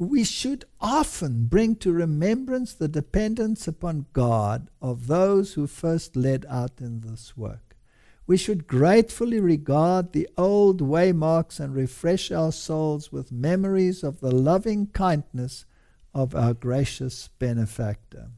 [0.00, 6.46] We should often bring to remembrance the dependence upon God of those who first led
[6.48, 7.76] out in this work.
[8.24, 14.30] We should gratefully regard the old waymarks and refresh our souls with memories of the
[14.30, 15.64] loving kindness
[16.14, 18.28] of our gracious benefactor.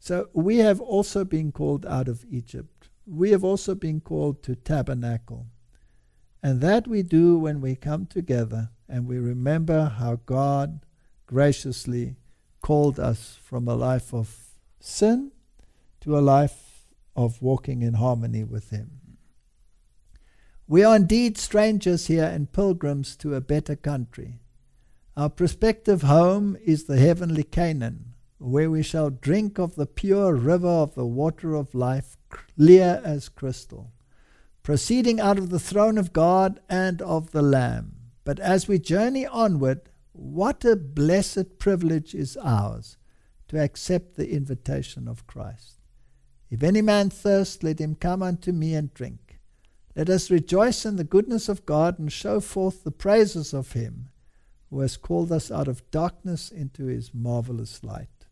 [0.00, 2.88] So we have also been called out of Egypt.
[3.06, 5.46] We have also been called to tabernacle.
[6.42, 10.80] And that we do when we come together and we remember how God
[11.26, 12.16] graciously
[12.60, 14.34] called us from a life of
[14.80, 15.32] sin
[16.00, 19.00] to a life of walking in harmony with Him.
[20.68, 24.40] We are indeed strangers here and pilgrims to a better country.
[25.16, 30.68] Our prospective home is the heavenly Canaan, where we shall drink of the pure river
[30.68, 33.92] of the water of life, clear as crystal,
[34.66, 37.94] proceeding out of the throne of God and of the Lamb.
[38.24, 42.96] But as we journey onward, what a blessed privilege is ours
[43.46, 45.78] to accept the invitation of Christ.
[46.50, 49.38] If any man thirst, let him come unto me and drink.
[49.94, 54.08] Let us rejoice in the goodness of God and show forth the praises of him
[54.68, 58.26] who has called us out of darkness into his marvelous light.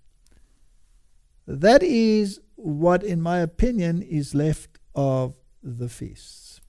[1.47, 6.61] That is what, in my opinion, is left of the feasts.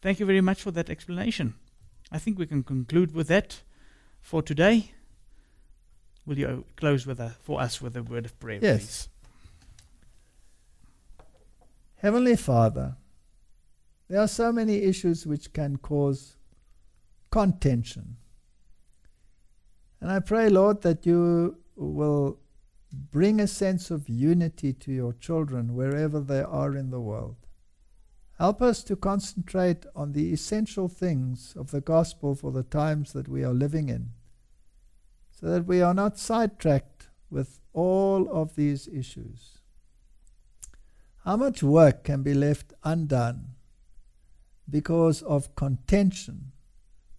[0.00, 1.54] Thank you very much for that explanation.
[2.12, 3.62] I think we can conclude with that
[4.20, 4.92] for today.
[6.24, 8.78] Will you close with a, for us with a word of prayer, Yes.
[8.78, 9.08] please?
[11.96, 12.96] Heavenly Father,
[14.08, 16.36] there are so many issues which can cause
[17.30, 18.16] contention.
[20.00, 22.38] And I pray, Lord, that you will
[22.92, 27.36] bring a sense of unity to your children wherever they are in the world.
[28.38, 33.28] Help us to concentrate on the essential things of the gospel for the times that
[33.28, 34.10] we are living in,
[35.30, 39.58] so that we are not sidetracked with all of these issues.
[41.24, 43.54] How much work can be left undone
[44.68, 46.52] because of contention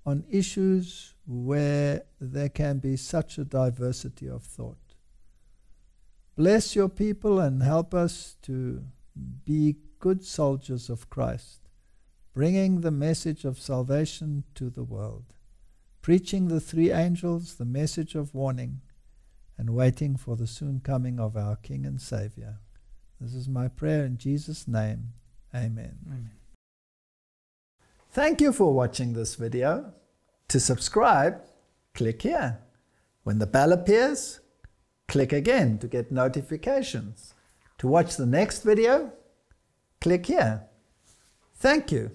[0.05, 4.78] on issues where there can be such a diversity of thought?
[6.36, 8.84] Bless your people and help us to
[9.45, 11.62] be good soldiers of Christ,
[12.32, 15.34] bringing the message of salvation to the world,
[16.03, 18.82] preaching the three angels the message of warning,
[19.58, 22.60] and waiting for the soon coming of our King and Savior.
[23.20, 25.14] This is my prayer in Jesus' name.
[25.56, 25.97] Amen.
[26.06, 26.30] Amen.
[28.12, 29.91] Thank you for watching this video.
[30.49, 31.41] To subscribe,
[31.95, 32.60] click here.
[33.24, 34.39] When the bell appears,
[35.08, 37.34] click again to get notifications.
[37.80, 39.12] To watch the next video,
[40.01, 40.63] click here.
[41.55, 42.11] Thank you.